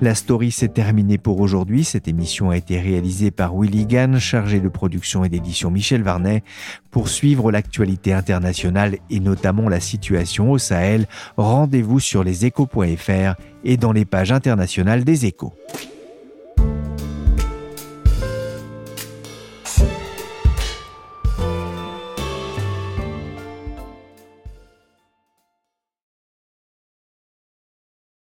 La 0.00 0.14
story 0.14 0.52
s'est 0.52 0.68
terminée 0.68 1.18
pour 1.18 1.40
aujourd'hui. 1.40 1.84
Cette 1.84 2.08
émission 2.08 2.50
a 2.50 2.56
été 2.56 2.80
réalisée 2.80 3.30
par 3.30 3.54
Willy 3.54 3.84
Gann, 3.84 4.18
chargé 4.18 4.60
de 4.60 4.68
production 4.68 5.24
et 5.24 5.28
d'édition 5.28 5.70
Michel 5.70 6.02
Varnet. 6.02 6.44
Pour 6.90 7.08
suivre 7.08 7.50
l'actualité 7.50 8.12
internationale 8.12 8.98
et 9.10 9.20
notamment 9.20 9.68
la 9.68 9.80
situation 9.80 10.52
au 10.52 10.58
Sahel, 10.58 11.06
rendez-vous 11.36 12.00
sur 12.00 12.22
leséchos.fr 12.22 13.34
et 13.64 13.76
dans 13.76 13.92
les 13.92 14.04
pages 14.04 14.32
internationales 14.32 15.04
des 15.04 15.26
échos. 15.26 15.52